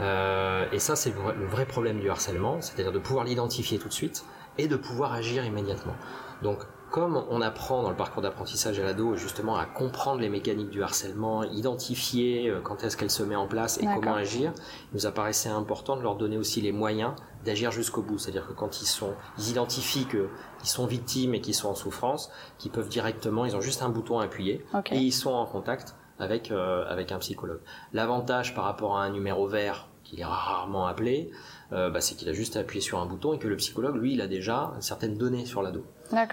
Et 0.01 0.79
ça, 0.79 0.97
c'est 0.97 1.15
le 1.15 1.47
vrai 1.47 1.67
problème 1.67 2.01
du 2.01 2.11
harcèlement, 2.11 2.61
c'est-à-dire 2.61 2.93
de 2.93 2.99
pouvoir 2.99 3.25
l'identifier 3.25 3.79
tout 3.79 3.89
de 3.89 3.93
suite 3.93 4.25
et 4.59 4.69
de 4.69 4.77
pouvoir 4.77 5.13
agir 5.13 5.45
immédiatement. 5.45 5.95
Donc, 6.43 6.59
comme 6.93 7.25
on 7.31 7.41
apprend 7.41 7.83
dans 7.83 7.89
le 7.89 7.97
parcours 7.97 8.21
d'apprentissage 8.21 8.79
à 8.79 8.85
l'ado 8.85 9.17
justement 9.17 9.57
à 9.57 9.65
comprendre 9.65 10.21
les 10.21 10.29
mécaniques 10.29 10.69
du 10.69 10.83
harcèlement, 10.83 11.43
identifier 11.43 12.51
euh, 12.51 12.61
quand 12.61 12.85
est-ce 12.85 12.99
qu'elle 12.99 13.11
se 13.11 13.23
met 13.23 13.35
en 13.35 13.47
place 13.47 13.79
et 13.79 13.87
comment 13.87 14.15
agir, 14.15 14.53
il 14.93 14.97
nous 14.97 15.07
apparaissait 15.07 15.49
important 15.49 15.97
de 15.97 16.03
leur 16.03 16.17
donner 16.17 16.37
aussi 16.37 16.61
les 16.61 16.71
moyens 16.71 17.13
d'agir 17.47 17.73
jusqu'au 17.73 18.03
bout. 18.03 18.19
C'est-à-dire 18.19 18.47
que 18.47 18.53
quand 18.53 18.83
ils 18.83 18.87
sont, 18.87 19.15
ils 19.39 19.49
identifient 19.49 20.05
qu'ils 20.05 20.29
sont 20.69 20.87
victimes 20.87 21.35
et 21.35 21.41
qu'ils 21.41 21.55
sont 21.55 21.71
en 21.71 21.75
souffrance, 21.75 22.31
qu'ils 22.59 22.71
peuvent 22.71 22.91
directement, 22.91 23.47
ils 23.47 23.57
ont 23.57 23.63
juste 23.63 23.83
un 23.83 23.89
bouton 23.89 24.19
à 24.19 24.25
appuyer 24.25 24.63
et 24.91 24.99
ils 24.99 25.13
sont 25.13 25.33
en 25.33 25.47
contact 25.47 25.95
avec 26.23 26.51
euh, 26.51 26.85
avec 26.89 27.13
un 27.13 27.19
psychologue. 27.19 27.61
L'avantage 27.93 28.55
par 28.55 28.65
rapport 28.65 28.97
à 28.97 29.05
un 29.05 29.11
numéro 29.11 29.47
vert 29.47 29.89
qu'il 30.05 30.21
est 30.21 30.25
rarement 30.25 30.87
appelé, 30.87 31.31
euh, 31.73 31.91
bah, 31.91 32.01
c'est 32.01 32.15
qu'il 32.15 32.29
a 32.29 32.33
juste 32.33 32.57
à 32.57 32.61
appuyer 32.61 32.81
sur 32.81 32.99
un 33.01 33.07
bouton 33.07 33.35
et 33.35 33.39
que 33.39 33.49
le 33.49 33.57
psychologue, 33.57 33.97
lui, 33.97 34.15
il 34.15 34.21
a 34.21 34.27
déjà 34.27 34.73
certaines 34.81 35.17
données 35.17 35.47
sur 35.47 35.63
l'ado. 35.63 35.85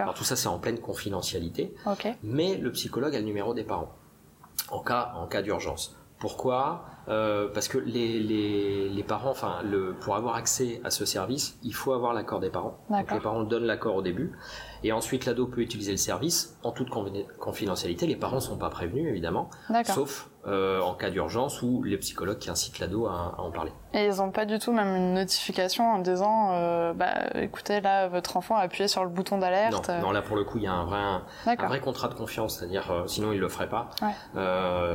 Alors 0.03 0.13
tout 0.13 0.23
ça, 0.23 0.35
c'est 0.35 0.47
en 0.47 0.59
pleine 0.59 0.79
confidentialité. 0.79 1.73
Mais 2.23 2.57
le 2.57 2.71
psychologue 2.71 3.15
a 3.15 3.19
le 3.19 3.25
numéro 3.25 3.53
des 3.53 3.63
parents 3.63 3.95
en 4.69 4.79
cas, 4.81 5.13
en 5.15 5.27
cas 5.27 5.41
d'urgence. 5.41 5.95
Pourquoi? 6.19 6.85
Euh, 7.09 7.47
Parce 7.53 7.67
que 7.67 7.77
les, 7.77 8.19
les, 8.19 8.89
les, 8.89 9.03
parents, 9.03 9.31
enfin, 9.31 9.61
le, 9.63 9.93
pour 9.99 10.15
avoir 10.15 10.35
accès 10.35 10.81
à 10.83 10.89
ce 10.89 11.05
service, 11.05 11.57
il 11.63 11.73
faut 11.73 11.93
avoir 11.93 12.13
l'accord 12.13 12.39
des 12.39 12.49
parents. 12.49 12.77
Donc 12.89 13.11
les 13.11 13.19
parents 13.19 13.43
donnent 13.43 13.65
l'accord 13.65 13.95
au 13.95 14.01
début. 14.01 14.31
Et 14.83 14.91
ensuite, 14.91 15.25
l'ado 15.25 15.47
peut 15.47 15.61
utiliser 15.61 15.91
le 15.91 15.97
service 15.97 16.57
en 16.63 16.71
toute 16.71 16.89
confidentialité. 17.39 18.07
Les 18.07 18.15
parents 18.15 18.37
ne 18.37 18.41
sont 18.41 18.57
pas 18.57 18.69
prévenus, 18.69 19.07
évidemment, 19.09 19.49
sauf 19.85 20.29
euh, 20.47 20.79
en 20.79 20.93
cas 20.93 21.09
d'urgence 21.09 21.61
ou 21.61 21.83
les 21.83 21.97
psychologues 21.97 22.39
qui 22.39 22.49
incitent 22.49 22.79
l'ado 22.79 23.07
à, 23.07 23.35
en 23.39 23.51
parler. 23.51 23.71
Et 23.93 24.05
ils 24.05 24.17
n'ont 24.17 24.31
pas 24.31 24.45
du 24.45 24.59
tout 24.59 24.71
même 24.71 24.95
une 24.95 25.13
notification 25.13 25.91
en 25.91 25.99
disant 25.99 26.51
euh, 26.53 26.93
bah, 26.93 27.29
écoutez, 27.35 27.81
là, 27.81 28.07
votre 28.07 28.37
enfant 28.37 28.55
a 28.55 28.61
appuyé 28.61 28.87
sur 28.87 29.03
le 29.03 29.09
bouton 29.09 29.37
d'alerte. 29.39 29.89
Non, 30.01 30.11
là, 30.11 30.21
pour 30.21 30.35
le 30.35 30.43
coup, 30.43 30.57
il 30.57 30.65
y 30.65 30.67
a 30.67 30.73
un 30.73 30.85
vrai, 30.85 30.99
un, 30.99 31.67
vrai 31.67 31.79
contrat 31.79 32.07
de 32.07 32.13
confiance, 32.13 32.57
c'est-à-dire, 32.57 32.91
euh, 32.91 33.07
sinon, 33.07 33.31
il 33.31 33.37
ne 33.37 33.41
le 33.41 33.49
ferait 33.49 33.69
pas. 33.69 33.89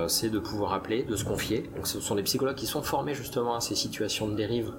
c'est 0.09 0.31
de 0.31 0.39
pouvoir 0.39 0.75
appeler, 0.75 1.03
de 1.03 1.17
se 1.17 1.25
confier. 1.25 1.71
Donc, 1.75 1.87
ce 1.87 2.01
sont 2.01 2.15
des 2.15 2.23
psychologues 2.23 2.57
qui 2.57 2.67
sont 2.67 2.83
formés 2.83 3.15
justement 3.15 3.57
à 3.57 3.61
ces 3.61 3.75
situations 3.75 4.29
de 4.29 4.35
dérive 4.35 4.73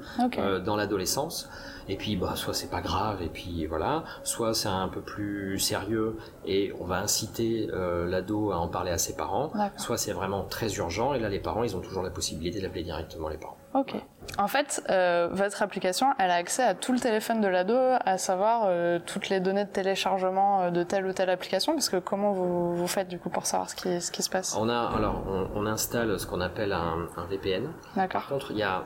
dans 0.65 0.75
l'adolescence. 0.75 1.49
Et 1.87 1.97
puis, 1.97 2.15
bah, 2.15 2.35
soit 2.35 2.53
c'est 2.55 2.69
pas 2.69 2.81
grave, 2.81 3.21
et 3.21 3.29
puis 3.29 3.67
voilà, 3.67 4.03
soit 4.23 4.55
c'est 4.55 4.69
un 4.69 4.87
peu 4.87 5.01
plus 5.01 5.59
sérieux 5.59 6.17
et 6.45 6.73
on 6.79 6.85
va 6.85 6.99
inciter 6.99 7.69
euh, 7.73 8.07
l'ado 8.07 8.51
à 8.51 8.57
en 8.57 8.67
parler 8.67 8.91
à 8.91 8.97
ses 8.97 9.15
parents, 9.15 9.51
soit 9.77 9.97
c'est 9.97 10.13
vraiment 10.13 10.43
très 10.43 10.73
urgent 10.75 11.13
et 11.13 11.19
là 11.19 11.29
les 11.29 11.39
parents 11.39 11.63
ils 11.63 11.75
ont 11.75 11.81
toujours 11.81 12.03
la 12.03 12.09
possibilité 12.09 12.61
d'appeler 12.61 12.83
directement 12.83 13.29
les 13.29 13.37
parents. 13.37 13.57
Ok. 13.75 13.95
En 14.37 14.47
fait, 14.47 14.81
euh, 14.89 15.27
votre 15.31 15.61
application, 15.61 16.07
elle 16.17 16.31
a 16.31 16.35
accès 16.35 16.63
à 16.63 16.73
tout 16.73 16.93
le 16.93 16.99
téléphone 16.99 17.41
de 17.41 17.47
l'ado, 17.47 17.75
à 18.05 18.17
savoir 18.17 18.63
euh, 18.65 18.99
toutes 19.05 19.29
les 19.29 19.39
données 19.39 19.65
de 19.65 19.69
téléchargement 19.69 20.71
de 20.71 20.83
telle 20.83 21.05
ou 21.05 21.13
telle 21.13 21.29
application, 21.29 21.73
parce 21.73 21.89
que 21.89 21.97
comment 21.97 22.31
vous, 22.31 22.75
vous 22.75 22.87
faites 22.87 23.07
du 23.07 23.19
coup 23.19 23.29
pour 23.29 23.45
savoir 23.45 23.69
ce 23.69 23.75
qui, 23.75 24.01
ce 24.01 24.11
qui 24.11 24.23
se 24.23 24.29
passe? 24.29 24.55
On 24.57 24.69
a 24.69 24.91
alors 24.95 25.23
on, 25.55 25.65
installe 25.65 26.19
ce 26.19 26.25
qu'on 26.25 26.41
appelle 26.41 26.71
un, 26.71 27.07
un 27.17 27.25
VPN. 27.25 27.69
Par 28.09 28.27
contre, 28.27 28.51
il 28.51 28.57
y 28.57 28.63
a 28.63 28.83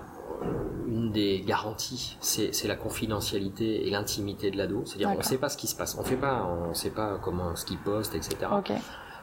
une 0.88 1.12
des 1.12 1.42
garanties, 1.42 2.18
c'est 2.22 2.68
la 2.68 2.76
confidentialité 2.76 3.88
et 3.88 3.90
l'intimité 3.92 4.52
de 4.52 4.58
l'ado. 4.58 4.84
C'est-à-dire, 4.86 5.12
on 5.12 5.18
ne 5.18 5.24
sait 5.24 5.38
pas 5.38 5.50
ce 5.50 5.58
qui 5.58 5.68
se 5.68 5.76
passe. 5.76 5.96
On 6.00 6.04
fait 6.04 6.16
pas, 6.16 6.46
on 6.46 6.74
sait 6.74 6.90
pas 6.90 7.20
comment 7.22 7.56
ce 7.56 7.66
qu'il 7.66 7.78
poste, 7.78 8.16
etc. 8.16 8.48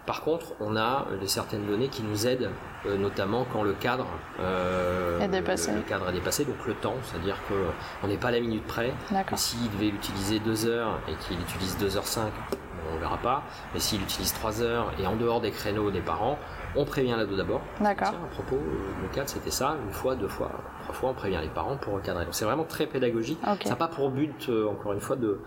Par 0.06 0.22
contre, 0.22 0.52
on 0.60 0.76
a 0.76 1.06
euh, 1.10 1.26
certaines 1.26 1.66
données 1.66 1.88
qui 1.88 2.02
nous 2.02 2.28
aident, 2.28 2.50
euh, 2.86 2.96
notamment 2.96 3.44
quand 3.52 3.64
le 3.64 3.72
cadre 3.72 4.06
euh, 4.40 5.18
est 5.18 5.28
dépassé. 5.28 5.72
Le, 5.72 5.80
cadre 5.80 6.08
est 6.08 6.12
dépassé, 6.12 6.44
donc 6.44 6.64
le 6.64 6.74
temps, 6.74 6.94
c'est-à-dire 7.02 7.36
qu'on 7.48 8.06
n'est 8.06 8.16
pas 8.16 8.28
à 8.28 8.30
la 8.30 8.40
minute 8.40 8.64
près. 8.64 8.94
S'il 9.34 9.68
devait 9.72 9.90
l'utiliser 9.90 10.38
2 10.38 10.66
heures 10.66 11.00
et 11.08 11.14
qu'il 11.26 11.40
utilise 11.40 11.76
2 11.78 11.96
heures 11.96 12.06
5, 12.06 12.30
on 12.94 12.98
verra 13.00 13.18
pas. 13.18 13.42
Mais 13.74 13.80
s'il 13.80 14.00
utilise 14.00 14.32
3 14.32 14.62
heures 14.62 14.92
et 15.00 15.06
en 15.08 15.16
dehors 15.16 15.40
des 15.40 15.50
créneaux 15.50 15.90
des 15.90 16.00
parents, 16.00 16.38
on 16.76 16.84
prévient 16.84 17.14
l'ado 17.16 17.36
d'abord. 17.36 17.62
D'accord. 17.80 18.08
À 18.08 18.26
propos, 18.28 18.56
euh, 18.56 19.02
le 19.02 19.08
cadre 19.14 19.28
c'était 19.28 19.50
ça, 19.50 19.76
une 19.84 19.92
fois, 19.92 20.14
deux 20.14 20.28
fois, 20.28 20.50
trois 20.82 20.94
fois, 20.94 21.10
on 21.10 21.14
prévient 21.14 21.40
les 21.42 21.48
parents 21.48 21.76
pour 21.76 21.94
recadrer. 21.94 22.24
Donc 22.24 22.34
c'est 22.34 22.44
vraiment 22.44 22.64
très 22.64 22.86
pédagogique. 22.86 23.38
Ça 23.42 23.70
n'a 23.70 23.76
pas 23.76 23.88
pour 23.88 24.10
but, 24.10 24.48
euh, 24.48 24.68
encore 24.68 24.92
une 24.92 25.00
fois, 25.00 25.16
de, 25.16 25.40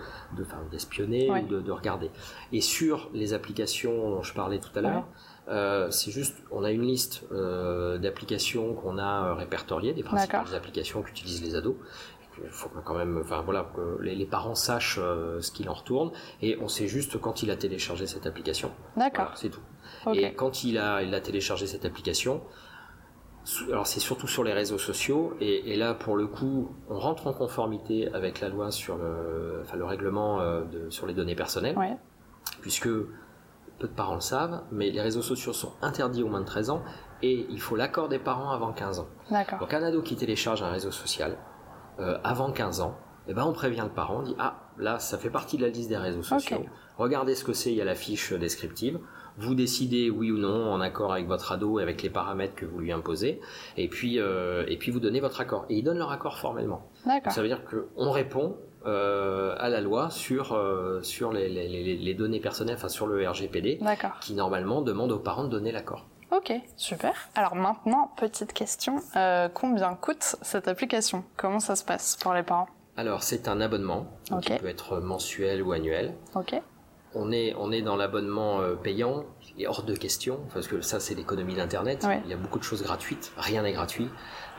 d'espionner 0.72 1.30
ou 1.30 1.62
de, 1.62 1.72
regarder. 1.72 2.12
Et 2.52 2.62
sur 2.62 3.10
les 3.14 3.34
applications 3.34 4.10
dont 4.10 4.24
je 4.24 4.34
parlais 4.34 4.60
tout 4.60 4.78
à 4.78 4.82
l'heure, 4.82 5.08
euh, 5.48 5.90
c'est 5.92 6.12
juste, 6.12 6.44
on 6.52 6.64
a 6.64 6.72
une 6.72 6.84
liste 6.84 7.26
d'applications 7.32 8.74
qu'on 8.74 8.98
a 8.98 9.34
répertoriées, 9.36 9.94
des 9.94 10.04
principales 10.04 10.56
applications 10.56 11.02
qu'utilisent 11.02 11.44
les 11.44 11.56
ados 11.56 11.76
il 12.44 12.50
faut 12.50 12.70
quand 12.84 12.96
même, 12.96 13.20
enfin 13.24 13.42
voilà, 13.42 13.70
que 13.76 14.02
les, 14.02 14.26
parents 14.26 14.56
sachent 14.56 15.00
ce 15.00 15.52
qu'il 15.52 15.70
en 15.70 15.74
retourne 15.74 16.12
et 16.42 16.58
on 16.62 16.68
sait 16.68 16.88
juste 16.88 17.20
quand 17.20 17.44
il 17.44 17.52
a 17.52 17.56
téléchargé 17.56 18.08
cette 18.08 18.26
application. 18.26 18.72
D'accord. 18.98 19.32
c'est 19.36 19.50
tout. 19.50 19.62
Et 20.14 20.34
quand 20.34 20.64
il 20.64 20.78
a, 20.78 21.02
il 21.02 21.14
a 21.14 21.22
téléchargé 21.22 21.68
cette 21.68 21.86
application, 21.86 22.42
alors 23.68 23.88
c'est 23.88 24.00
surtout 24.00 24.28
sur 24.28 24.44
les 24.44 24.54
réseaux 24.54 24.78
sociaux, 24.78 25.36
et, 25.40 25.76
là 25.76 25.94
pour 25.94 26.16
le 26.16 26.28
coup, 26.28 26.76
on 26.90 27.00
rentre 27.00 27.28
en 27.28 27.34
conformité 27.34 28.10
avec 28.14 28.42
la 28.42 28.50
loi 28.50 28.72
sur 28.72 28.98
le, 28.98 29.62
enfin, 29.64 29.78
le 29.78 29.86
règlement 29.86 30.40
euh, 30.40 30.64
de, 30.66 30.90
sur 30.90 31.08
les 31.08 31.14
données 31.14 31.36
personnelles, 31.36 31.76
puisque 32.62 32.88
peu 32.88 33.88
de 33.88 33.94
parents 33.94 34.16
le 34.16 34.22
savent, 34.22 34.64
mais 34.72 34.92
les 34.92 35.02
réseaux 35.02 35.22
sociaux 35.22 35.54
sont 35.54 35.74
interdits 35.82 36.22
aux 36.22 36.28
moins 36.28 36.42
de 36.42 36.46
13 36.46 36.70
ans, 36.70 36.84
et 37.22 37.48
il 37.50 37.60
faut 37.60 37.76
l'accord 37.76 38.10
des 38.10 38.20
parents 38.20 38.52
avant 38.52 38.74
15 38.74 39.00
ans. 39.00 39.08
Donc 39.60 39.74
un 39.74 39.84
ado 39.84 40.02
qui 40.02 40.16
télécharge 40.16 40.62
un 40.62 40.70
réseau 40.70 40.92
social 40.92 41.38
euh, 42.00 42.18
avant 42.24 42.52
15 42.52 42.82
ans, 42.82 42.96
eh 43.28 43.34
ben 43.34 43.44
on 43.44 43.54
prévient 43.54 43.84
le 43.84 43.94
parent, 43.94 44.20
on 44.20 44.24
dit 44.24 44.36
ah 44.40 44.56
là 44.78 45.00
ça 45.00 45.18
fait 45.18 45.30
partie 45.30 45.58
de 45.58 45.64
la 45.64 45.70
liste 45.70 45.90
des 45.90 45.98
réseaux 45.98 46.24
sociaux. 46.24 46.66
Regardez 46.98 47.36
ce 47.36 47.44
que 47.44 47.54
c'est, 47.54 47.72
il 47.72 47.78
y 47.78 47.82
a 47.82 47.86
la 47.86 47.96
fiche 47.96 48.34
descriptive 48.34 49.00
vous 49.40 49.56
décidez 49.56 50.10
oui 50.10 50.32
ou 50.32 50.38
non 50.38 50.72
en 50.72 50.82
accord 50.82 51.14
avec 51.14 51.28
votre 51.28 51.52
ado 51.52 51.80
et 51.80 51.84
avec 51.84 52.02
les 52.04 52.10
paramètres 52.10 52.56
que 52.56 52.66
vous 52.66 52.80
lui 52.80 52.92
imposez, 52.92 53.40
et 53.78 53.88
puis 53.88 54.20
euh, 54.20 54.66
et 54.68 54.78
puis 54.78 54.92
vous 54.92 55.00
donnez 55.00 55.20
votre 55.20 55.40
accord. 55.42 55.66
Et 55.70 55.76
ils 55.76 55.84
donnent 55.84 55.98
leur 55.98 56.12
accord 56.12 56.38
formellement. 56.38 56.90
Ça 57.30 57.42
veut 57.42 57.48
dire 57.48 57.64
qu'on 57.64 58.12
répond 58.12 58.58
euh, 58.86 59.56
à 59.58 59.70
la 59.70 59.82
loi 59.82 60.10
sur 60.10 60.54
euh, 60.54 61.02
sur 61.02 61.32
les, 61.32 61.50
les, 61.50 61.98
les, 61.98 62.14
données 62.14 62.40
personnelles, 62.40 62.76
enfin 62.76 62.90
sur 62.90 63.08
le 63.08 63.28
RGPD, 63.28 63.80
qui 64.22 64.34
normalement 64.34 64.82
demande 64.82 65.12
aux 65.12 65.20
parents 65.20 65.46
de 65.46 65.50
donner 65.50 65.72
l'accord. 65.72 66.08
Ok, 66.32 66.54
super. 66.78 67.14
Alors 67.36 67.56
maintenant, 67.56 68.12
petite 68.18 68.54
question, 68.54 69.02
combien 69.54 69.96
coûte 69.96 70.36
cette 70.42 70.68
application? 70.68 71.24
Comment 71.38 71.60
ça 71.60 71.76
se 71.76 71.84
passe 71.84 72.18
pour 72.22 72.34
les 72.34 72.44
parents? 72.44 72.68
Alors 72.98 73.24
c'est 73.24 73.48
un 73.48 73.62
abonnement 73.62 74.06
qui 74.42 74.54
peut 74.54 74.68
être 74.68 75.00
mensuel 75.00 75.64
ou 75.64 75.72
annuel. 75.72 76.14
Ok. 76.36 76.62
On 77.16 77.32
est, 77.32 77.56
on 77.58 77.72
est 77.72 77.82
dans 77.82 77.96
l'abonnement 77.96 78.62
euh, 78.62 78.76
payant, 78.76 79.26
est 79.58 79.68
hors 79.68 79.84
de 79.84 79.96
question, 79.96 80.42
parce 80.54 80.68
que 80.68 80.82
ça 80.82 81.00
c'est 81.00 81.16
l'économie 81.16 81.56
d'Internet, 81.56 82.06
il 82.24 82.30
y 82.30 82.34
a 82.34 82.38
beaucoup 82.38 82.60
de 82.60 82.64
choses 82.64 82.84
gratuites, 82.84 83.32
rien 83.36 83.64
n'est 83.64 83.74
gratuit, 83.74 84.10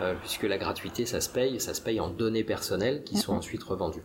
euh, 0.01 0.15
puisque 0.21 0.43
la 0.43 0.59
gratuité 0.59 1.07
ça 1.07 1.21
se 1.21 1.29
paye, 1.29 1.61
ça 1.61 1.75
se 1.75 1.81
paye 1.81 2.01
en 2.01 2.09
données 2.09 2.45
personnelles 2.45 3.05
qui 3.05 3.17
sont 3.17 3.35
ensuite 3.35 3.63
revendues. 3.63 4.03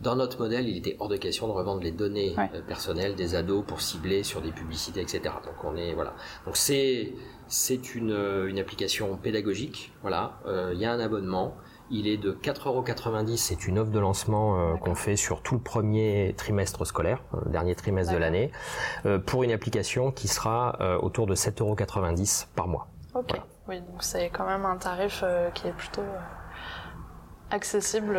Dans 0.00 0.16
notre 0.16 0.38
modèle, 0.40 0.68
il 0.68 0.76
était 0.76 0.96
hors 1.00 1.08
de 1.08 1.16
question 1.16 1.48
de 1.48 1.52
revendre 1.52 1.82
les 1.82 1.90
données 1.90 2.34
euh, 2.38 2.62
personnelles 2.62 3.16
des 3.16 3.34
ados 3.34 3.64
pour 3.66 3.80
cibler 3.80 4.22
sur 4.22 4.40
des 4.40 4.52
publicités, 4.52 5.00
etc. 5.00 5.22
Donc 5.44 5.64
on 5.64 5.76
est 5.76 5.94
voilà. 5.94 6.14
Donc 6.46 6.56
c'est 6.56 7.14
c'est 7.48 7.94
une, 7.94 8.12
une 8.46 8.58
application 8.58 9.16
pédagogique. 9.16 9.92
Voilà, 10.02 10.38
il 10.72 10.78
y 10.78 10.84
a 10.84 10.92
un 10.92 11.00
abonnement. 11.00 11.56
Il 11.90 12.06
est 12.06 12.18
de 12.18 12.32
4,90€. 12.32 13.36
C'est 13.36 13.66
une 13.66 13.78
offre 13.78 13.90
de 13.90 13.98
lancement 13.98 14.58
euh, 14.58 14.76
qu'on 14.76 14.94
fait 14.94 15.16
sur 15.16 15.42
tout 15.42 15.54
le 15.54 15.60
premier 15.60 16.34
trimestre 16.36 16.86
scolaire, 16.86 17.22
euh, 17.34 17.38
le 17.46 17.50
dernier 17.50 17.74
trimestre 17.74 18.12
de 18.12 18.18
l'année, 18.18 18.52
euh, 19.06 19.18
pour 19.18 19.42
une 19.42 19.52
application 19.52 20.10
qui 20.10 20.28
sera 20.28 20.78
autour 21.02 21.26
de 21.26 21.34
7,90€ 21.34 22.46
par 22.54 22.68
mois. 22.68 22.88
Ok. 23.14 23.40
Oui, 23.68 23.80
donc 23.80 24.02
c'est 24.02 24.30
quand 24.30 24.46
même 24.46 24.64
un 24.64 24.76
tarif 24.76 25.24
qui 25.54 25.66
est 25.66 25.72
plutôt 25.72 26.04
accessible 27.50 28.18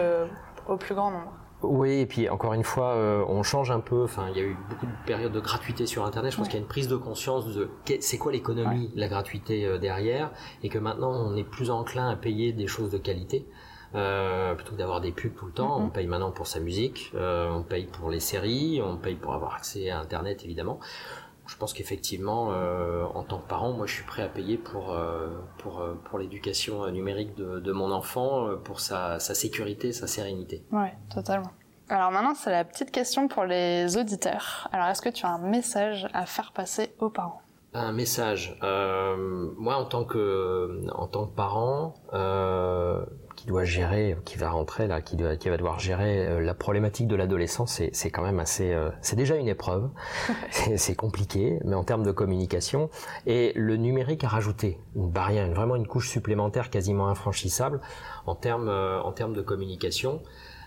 au 0.68 0.78
plus 0.78 0.96
grand 0.96 1.12
nombre. 1.12 1.34
Oui, 1.62 2.00
et 2.00 2.06
puis 2.06 2.30
encore 2.30 2.54
une 2.54 2.64
fois, 2.64 2.94
euh, 2.94 3.24
on 3.28 3.44
change 3.44 3.70
un 3.70 3.82
peu. 3.82 4.04
Enfin, 4.04 4.28
il 4.32 4.38
y 4.38 4.40
a 4.40 4.44
eu 4.44 4.58
beaucoup 4.70 4.86
de 4.86 4.92
périodes 5.06 5.34
de 5.34 5.40
gratuité 5.40 5.86
sur 5.86 6.06
Internet. 6.06 6.32
Je 6.32 6.38
pense 6.38 6.48
qu'il 6.48 6.56
y 6.56 6.60
a 6.60 6.62
une 6.62 6.68
prise 6.68 6.88
de 6.88 6.96
conscience 6.96 7.54
de 7.54 7.70
c'est 8.00 8.18
quoi 8.18 8.32
l'économie, 8.32 8.92
la 8.96 9.08
gratuité 9.08 9.66
euh, 9.66 9.78
derrière, 9.78 10.32
et 10.64 10.70
que 10.70 10.80
maintenant 10.80 11.12
on 11.12 11.36
est 11.36 11.44
plus 11.44 11.70
enclin 11.70 12.10
à 12.10 12.16
payer 12.16 12.54
des 12.54 12.68
choses 12.68 12.92
de 12.92 12.98
qualité. 12.98 13.46
Euh, 13.96 14.54
plutôt 14.54 14.74
que 14.74 14.78
d'avoir 14.78 15.02
des 15.02 15.12
pubs 15.12 15.34
tout 15.36 15.48
le 15.48 15.52
temps, 15.52 15.80
mm-hmm. 15.80 15.86
on 15.86 15.90
paye 15.90 16.06
maintenant 16.06 16.32
pour 16.32 16.46
sa 16.46 16.60
musique, 16.60 17.12
euh, 17.16 17.50
on 17.50 17.64
paye 17.64 17.86
pour 17.86 18.12
les 18.12 18.20
séries, 18.20 18.80
on 18.84 18.98
paye 18.98 19.16
pour 19.16 19.34
avoir 19.34 19.56
accès 19.56 19.90
à 19.90 20.00
Internet 20.00 20.46
évidemment 20.46 20.80
je 21.50 21.58
pense 21.58 21.74
qu'effectivement, 21.74 22.52
euh, 22.52 23.06
en 23.16 23.24
tant 23.24 23.40
que 23.40 23.48
parent, 23.48 23.74
moi, 23.74 23.88
je 23.88 23.94
suis 23.94 24.04
prêt 24.04 24.22
à 24.22 24.28
payer 24.28 24.58
pour 24.58 24.94
euh, 24.94 25.28
pour 25.58 25.80
euh, 25.80 25.96
pour 26.06 26.20
l'éducation 26.20 26.88
numérique 26.92 27.36
de, 27.36 27.60
de, 27.60 27.72
mon 27.72 27.92
enfant, 27.92 28.56
pour 28.64 28.80
sa, 28.80 29.20
sa 29.20 29.34
sécurité, 29.34 29.92
sa 29.92 30.06
sérénité. 30.06 30.64
Ouais, 30.72 30.94
totalement. 31.14 31.52
Alors 31.90 32.12
maintenant, 32.12 32.36
c'est 32.36 32.52
la 32.52 32.64
petite 32.64 32.92
question 32.92 33.28
pour 33.28 33.46
les 33.46 33.98
auditeurs. 33.98 34.70
Alors, 34.72 34.88
est-ce 34.88 35.02
que 35.02 35.10
tu 35.10 35.26
as 35.26 35.30
un 35.30 35.40
message 35.40 36.08
à 36.14 36.28
faire 36.28 36.52
passer 36.52 36.94
aux 37.00 37.10
parents? 37.10 37.42
Un 37.74 37.94
message. 37.94 38.56
moi, 38.62 39.76
en 39.76 39.86
tant 39.86 40.04
que 40.04 40.88
en 40.94 41.08
tant 41.08 41.26
que 41.26 41.36
parent, 41.36 41.96
doit 43.50 43.64
gérer, 43.64 44.16
qui 44.26 44.38
va 44.38 44.52
rentrer 44.52 44.88
là, 44.88 45.02
qui, 45.02 45.16
doit, 45.16 45.36
qui 45.36 45.50
va 45.50 45.58
devoir 45.58 45.80
gérer 45.80 46.28
euh, 46.28 46.40
la 46.40 46.54
problématique 46.54 47.08
de 47.08 47.16
l'adolescence, 47.16 47.82
c'est 47.92 48.12
quand 48.12 48.22
même 48.22 48.40
assez, 48.40 48.74
euh, 48.74 48.92
c'est 49.02 49.16
déjà 49.16 49.36
une 49.36 49.48
épreuve, 49.48 49.90
c'est 50.76 50.96
compliqué, 50.96 51.60
mais 51.66 51.76
en 51.76 51.84
termes 51.84 52.04
de 52.04 52.12
communication, 52.12 52.90
et 53.26 53.52
le 53.56 53.76
numérique 53.76 54.24
a 54.24 54.28
rajouté 54.28 54.80
une 54.96 55.10
barrière, 55.10 55.50
vraiment 55.52 55.76
une 55.76 55.88
couche 55.88 56.10
supplémentaire 56.10 56.70
quasiment 56.70 57.08
infranchissable 57.08 57.82
en 58.28 58.36
termes 58.36 58.70
euh, 58.70 59.02
en 59.02 59.12
termes 59.12 59.34
de 59.34 59.42
communication. 59.42 60.22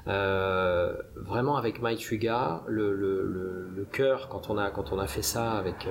Euh, 0.08 0.96
vraiment 1.14 1.56
avec 1.56 1.80
MyTruga, 1.80 2.64
le, 2.66 2.92
le, 2.92 3.22
le, 3.22 3.68
le, 3.68 3.84
cœur 3.84 4.28
quand 4.28 4.50
on 4.50 4.58
a 4.58 4.72
quand 4.72 4.90
on 4.90 4.98
a 4.98 5.06
fait 5.06 5.22
ça 5.22 5.52
avec 5.52 5.86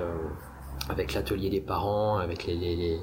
avec 0.90 1.14
l'atelier 1.14 1.48
des 1.48 1.62
parents, 1.62 2.18
avec 2.18 2.44
les, 2.44 2.54
les, 2.54 2.76
les, 2.76 3.00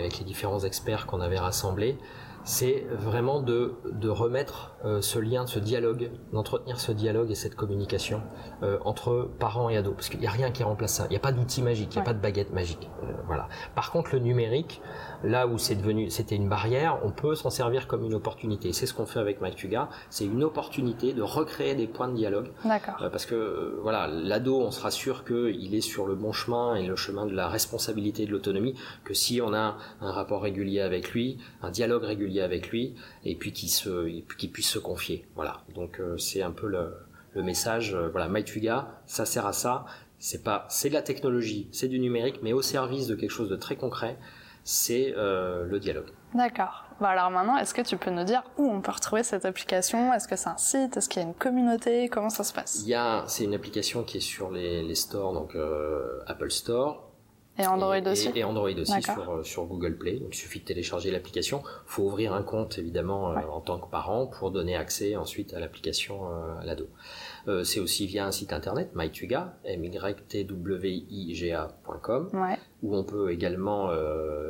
avec 0.00 0.18
les 0.18 0.24
différents 0.24 0.58
experts 0.58 1.06
qu'on 1.06 1.20
avait 1.20 1.38
rassemblés, 1.38 1.96
c'est 2.44 2.86
vraiment 2.90 3.40
de, 3.40 3.74
de 3.90 4.08
remettre 4.08 4.72
euh, 4.84 5.02
ce 5.02 5.18
lien, 5.18 5.46
ce 5.46 5.58
dialogue, 5.58 6.10
d'entretenir 6.32 6.80
ce 6.80 6.92
dialogue 6.92 7.30
et 7.30 7.34
cette 7.34 7.54
communication 7.54 8.22
euh, 8.62 8.78
entre 8.84 9.28
parents 9.38 9.68
et 9.68 9.76
ados. 9.76 9.94
Parce 9.94 10.08
qu'il 10.08 10.20
n'y 10.20 10.26
a 10.26 10.30
rien 10.30 10.50
qui 10.50 10.62
remplace 10.62 10.94
ça. 10.94 11.04
Il 11.06 11.10
n'y 11.10 11.16
a 11.16 11.20
pas 11.20 11.32
d'outil 11.32 11.60
magique, 11.62 11.94
il 11.94 11.98
n'y 11.98 12.02
a 12.02 12.04
pas 12.04 12.14
de 12.14 12.20
baguette 12.20 12.52
magique. 12.52 12.88
Euh, 13.02 13.12
voilà. 13.26 13.48
Par 13.74 13.90
contre, 13.90 14.14
le 14.14 14.20
numérique, 14.20 14.80
là 15.22 15.46
où 15.46 15.58
c'est 15.58 15.74
devenu, 15.74 16.08
c'était 16.08 16.36
une 16.36 16.48
barrière, 16.48 16.98
on 17.04 17.10
peut 17.10 17.34
s'en 17.34 17.50
servir 17.50 17.86
comme 17.86 18.04
une 18.04 18.14
opportunité. 18.14 18.72
C'est 18.72 18.86
ce 18.86 18.94
qu'on 18.94 19.06
fait 19.06 19.20
avec 19.20 19.42
MyTuga. 19.42 19.90
C'est 20.08 20.24
une 20.24 20.42
opportunité 20.42 21.12
de 21.12 21.22
recréer 21.22 21.74
des 21.74 21.86
points 21.86 22.08
de 22.08 22.14
dialogue. 22.14 22.50
D'accord. 22.64 23.10
parce 23.10 23.26
que 23.26 23.78
voilà, 23.82 24.06
l'ado, 24.06 24.60
on 24.60 24.70
se 24.70 24.80
rassure 24.80 25.24
qu'il 25.24 25.74
est 25.74 25.80
sur 25.80 26.06
le 26.06 26.14
bon 26.14 26.32
chemin 26.32 26.74
et 26.74 26.86
le 26.86 26.96
chemin 26.96 27.26
de 27.26 27.34
la 27.34 27.48
responsabilité 27.48 28.22
et 28.22 28.26
de 28.26 28.32
l'autonomie. 28.32 28.74
Que 29.04 29.12
si 29.12 29.42
on 29.42 29.52
a 29.52 29.76
un 30.00 30.12
rapport 30.12 30.42
régulier 30.42 30.80
avec 30.80 31.10
lui, 31.10 31.38
un 31.62 31.70
dialogue 31.70 32.04
régulier 32.04 32.29
avec 32.38 32.68
lui, 32.68 32.94
et 33.24 33.34
puis 33.34 33.52
qu'il 33.52 33.70
se, 33.70 34.22
puisse 34.46 34.68
se 34.68 34.78
confier. 34.78 35.26
Voilà. 35.34 35.62
Donc 35.74 35.98
euh, 35.98 36.16
c'est 36.18 36.42
un 36.42 36.52
peu 36.52 36.68
le, 36.68 36.94
le 37.34 37.42
message. 37.42 37.94
Euh, 37.94 38.08
voilà, 38.10 38.28
MyTuga, 38.28 39.00
ça 39.06 39.24
sert 39.24 39.46
à 39.46 39.52
ça. 39.52 39.86
C'est 40.18 40.44
pas, 40.44 40.66
c'est 40.68 40.90
de 40.90 40.94
la 40.94 41.02
technologie, 41.02 41.66
c'est 41.72 41.88
du 41.88 41.98
numérique, 41.98 42.40
mais 42.42 42.52
au 42.52 42.60
service 42.62 43.06
de 43.06 43.14
quelque 43.14 43.30
chose 43.30 43.48
de 43.48 43.56
très 43.56 43.74
concret. 43.74 44.18
C'est 44.62 45.14
euh, 45.16 45.64
le 45.64 45.80
dialogue. 45.80 46.10
D'accord. 46.34 46.84
Bah 47.00 47.08
alors 47.08 47.30
maintenant, 47.30 47.56
est-ce 47.56 47.72
que 47.72 47.80
tu 47.80 47.96
peux 47.96 48.10
nous 48.10 48.24
dire 48.24 48.42
où 48.58 48.70
on 48.70 48.82
peut 48.82 48.92
retrouver 48.92 49.22
cette 49.22 49.46
application? 49.46 50.12
Est-ce 50.12 50.28
que 50.28 50.36
c'est 50.36 50.50
un 50.50 50.58
site? 50.58 50.98
Est-ce 50.98 51.08
qu'il 51.08 51.22
y 51.22 51.24
a 51.24 51.28
une 51.28 51.34
communauté? 51.34 52.10
Comment 52.10 52.28
ça 52.28 52.44
se 52.44 52.52
passe? 52.52 52.82
Il 52.82 52.88
y 52.88 52.94
a, 52.94 53.24
c'est 53.26 53.44
une 53.44 53.54
application 53.54 54.04
qui 54.04 54.18
est 54.18 54.20
sur 54.20 54.50
les, 54.50 54.82
les 54.82 54.94
stores, 54.94 55.32
donc 55.32 55.56
Apple 56.26 56.50
Store, 56.50 57.09
et 57.58 57.66
Android 57.66 58.06
aussi 58.06 58.30
et, 58.34 58.44
Android 58.44 58.70
aussi 58.70 59.02
sur, 59.02 59.30
euh, 59.30 59.42
sur 59.42 59.66
Google 59.66 59.96
Play. 59.96 60.18
Donc 60.18 60.34
il 60.34 60.38
suffit 60.38 60.60
de 60.60 60.64
télécharger 60.64 61.10
l'application. 61.10 61.62
faut 61.86 62.04
ouvrir 62.04 62.32
un 62.32 62.42
compte 62.42 62.78
évidemment 62.78 63.32
euh, 63.32 63.40
en 63.52 63.60
tant 63.60 63.78
que 63.78 63.90
parent 63.90 64.26
pour 64.26 64.50
donner 64.50 64.76
accès 64.76 65.16
ensuite 65.16 65.52
à 65.54 65.60
l'application 65.60 66.26
euh, 66.26 66.60
à 66.60 66.64
l'ado. 66.64 66.88
Euh, 67.48 67.64
c'est 67.64 67.80
aussi 67.80 68.06
via 68.06 68.26
un 68.26 68.32
site 68.32 68.52
internet, 68.52 68.90
mytwiga, 68.94 69.58
m 69.64 69.84
y 69.84 70.14
t 70.28 70.44
w 70.44 70.88
i 71.10 71.34
g 71.34 71.52
a.com, 71.52 72.30
ouais. 72.32 72.58
où 72.82 72.96
on 72.96 73.04
peut 73.04 73.30
également 73.30 73.90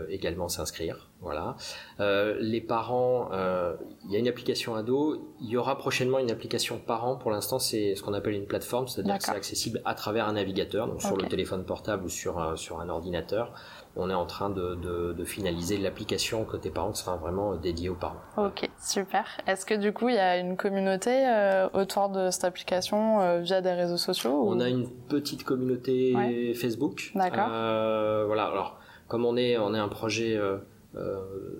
également 0.08 0.48
s'inscrire. 0.48 1.09
Voilà. 1.20 1.56
Euh, 2.00 2.36
les 2.40 2.60
parents, 2.60 3.28
euh, 3.32 3.76
il 4.06 4.12
y 4.12 4.16
a 4.16 4.18
une 4.18 4.28
application 4.28 4.74
ado. 4.74 5.34
Il 5.40 5.48
y 5.48 5.56
aura 5.56 5.76
prochainement 5.76 6.18
une 6.18 6.30
application 6.30 6.78
parent. 6.78 7.16
Pour 7.16 7.30
l'instant, 7.30 7.58
c'est 7.58 7.94
ce 7.94 8.02
qu'on 8.02 8.14
appelle 8.14 8.34
une 8.34 8.46
plateforme, 8.46 8.88
c'est-à-dire 8.88 9.18
que 9.18 9.24
c'est 9.24 9.32
accessible 9.32 9.82
à 9.84 9.94
travers 9.94 10.26
un 10.26 10.32
navigateur, 10.32 10.86
donc 10.86 11.02
sur 11.02 11.16
le 11.16 11.26
téléphone 11.28 11.64
portable 11.64 12.04
ou 12.04 12.08
sur 12.08 12.58
sur 12.58 12.80
un 12.80 12.88
ordinateur 12.88 13.52
on 13.96 14.08
est 14.08 14.14
en 14.14 14.26
train 14.26 14.50
de, 14.50 14.76
de, 15.12 15.24
finaliser 15.24 15.76
l'application 15.76 16.44
côté 16.44 16.70
parents 16.70 16.92
qui 16.92 17.00
sera 17.00 17.16
vraiment 17.16 17.54
dédiée 17.56 17.88
aux 17.88 17.94
parents. 17.94 18.20
Ok, 18.36 18.68
super. 18.80 19.24
Est-ce 19.46 19.66
que 19.66 19.74
du 19.74 19.92
coup 19.92 20.08
il 20.08 20.14
y 20.14 20.18
a 20.18 20.38
une 20.38 20.56
communauté 20.56 21.10
euh, 21.10 21.68
autour 21.74 22.08
de 22.08 22.30
cette 22.30 22.44
application 22.44 23.20
euh, 23.20 23.40
via 23.40 23.60
des 23.60 23.72
réseaux 23.72 23.96
sociaux 23.96 24.44
On 24.46 24.60
a 24.60 24.68
une 24.68 24.88
petite 24.88 25.44
communauté 25.44 26.54
Facebook. 26.54 27.12
D'accord. 27.14 27.48
Euh, 27.50 28.24
voilà. 28.26 28.46
Alors 28.46 28.78
comme 29.08 29.24
on 29.24 29.36
est 29.36 29.58
on 29.58 29.74
est 29.74 29.78
un 29.78 29.88
projet 29.88 30.38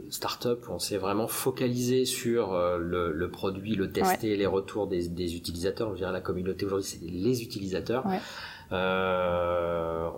startup, 0.08 0.66
on 0.68 0.78
s'est 0.78 0.98
vraiment 0.98 1.28
focalisé 1.28 2.04
sur 2.04 2.52
le, 2.78 3.28
produit, 3.30 3.74
le 3.76 3.92
tester, 3.92 4.36
les 4.36 4.46
retours 4.46 4.86
des, 4.86 5.08
des 5.08 5.36
utilisateurs. 5.36 5.90
Je 5.92 5.98
dirais 5.98 6.12
la 6.12 6.20
communauté 6.20 6.66
aujourd'hui, 6.66 6.88
c'est 6.88 7.00
les 7.00 7.42
utilisateurs. 7.42 8.04
on 8.70 8.76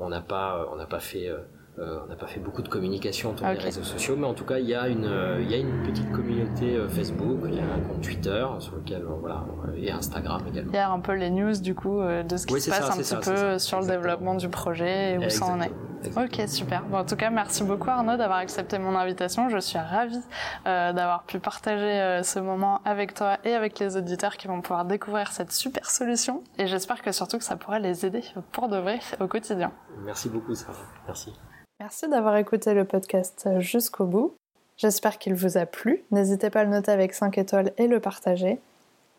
n'a 0.09 0.20
pas, 0.20 0.68
on 0.72 0.77
n'a 0.77 0.87
pas 0.87 1.01
fait 1.01 1.31
euh, 1.79 2.01
on 2.05 2.07
n'a 2.07 2.16
pas 2.16 2.27
fait 2.27 2.38
beaucoup 2.38 2.61
de 2.61 2.68
communication 2.68 3.31
autour 3.31 3.46
des 3.46 3.55
réseaux 3.55 3.83
sociaux, 3.83 4.14
mais 4.14 4.27
en 4.27 4.35
tout 4.35 4.44
cas, 4.44 4.59
il 4.59 4.68
y 4.68 4.75
a 4.75 4.88
une, 4.88 5.07
euh, 5.07 5.40
il 5.40 5.51
y 5.51 5.55
a 5.55 5.57
une 5.57 5.83
petite 5.83 6.12
communauté 6.12 6.77
euh, 6.77 6.87
Facebook, 6.87 7.38
il 7.46 7.55
y 7.55 7.61
a 7.61 7.62
un 7.62 7.81
compte 7.81 8.03
Twitter 8.03 8.46
sur 8.59 8.77
lequel, 8.77 9.03
voilà, 9.07 9.46
et 9.79 9.90
Instagram 9.90 10.42
également. 10.51 10.70
Il 10.70 10.77
y 10.77 10.79
a 10.79 10.90
un 10.90 11.01
peu 11.01 11.14
les 11.14 11.31
news 11.31 11.59
du 11.62 11.75
coup 11.75 12.03
de 12.03 12.37
ce 12.37 12.46
qui 12.46 12.61
se 12.61 12.68
passe 12.68 12.90
un 12.90 12.98
petit 12.98 13.31
peu 13.31 13.59
sur 13.59 13.81
le 13.81 13.87
développement 13.87 14.35
du 14.35 14.51
projet 14.51 15.14
et 15.14 15.18
où 15.18 15.31
ça 15.31 15.46
en 15.46 15.62
est. 15.62 15.72
Ok, 16.17 16.49
super. 16.49 16.83
Bon, 16.85 16.99
en 16.99 17.05
tout 17.05 17.17
cas, 17.17 17.31
merci 17.31 17.62
beaucoup 17.62 17.91
Arnaud 17.91 18.17
d'avoir 18.17 18.38
accepté 18.38 18.79
mon 18.79 18.97
invitation. 18.97 19.49
Je 19.49 19.59
suis 19.59 19.79
ravie 19.79 20.21
euh, 20.67 20.93
d'avoir 20.93 21.25
pu 21.25 21.38
partager 21.38 22.23
ce 22.23 22.38
moment 22.38 22.81
avec 22.85 23.15
toi 23.15 23.38
et 23.45 23.55
avec 23.55 23.79
les 23.79 23.97
auditeurs 23.97 24.37
qui 24.37 24.49
vont 24.49 24.61
pouvoir 24.61 24.85
découvrir 24.85 25.33
cette 25.33 25.53
super 25.53 25.88
solution. 25.91 26.43
Et 26.59 26.67
j'espère 26.67 27.03
que 27.03 27.12
surtout 27.12 27.38
que 27.38 27.45
ça 27.45 27.57
pourra 27.57 27.79
les 27.79 28.05
aider 28.05 28.23
pour 28.53 28.69
de 28.69 28.77
vrai 28.77 29.01
au 29.21 29.27
quotidien. 29.27 29.73
Merci 30.05 30.29
beaucoup 30.29 30.55
Sarah. 30.55 30.87
Merci. 31.07 31.33
Merci 31.81 32.09
d'avoir 32.09 32.37
écouté 32.37 32.75
le 32.75 32.85
podcast 32.85 33.49
jusqu'au 33.59 34.07
bout. 34.07 34.37
J'espère 34.77 35.19
qu'il 35.19 35.35
vous 35.35 35.59
a 35.59 35.67
plu. 35.67 36.05
N'hésitez 36.11 36.51
pas 36.51 36.61
à 36.61 36.65
le 36.65 36.71
noter 36.71 36.91
avec 36.91 37.15
5 37.15 37.38
étoiles 37.38 37.73
et 37.77 37.87
le 37.87 38.01
partager. 38.01 38.61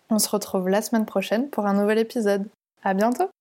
On 0.10 0.20
se 0.20 0.30
retrouve 0.30 0.70
la 0.70 0.82
semaine 0.82 1.06
prochaine 1.06 1.50
pour 1.50 1.66
un 1.66 1.74
nouvel 1.74 2.00
épisode. 2.00 2.48
À 2.84 2.94
bientôt! 2.94 3.30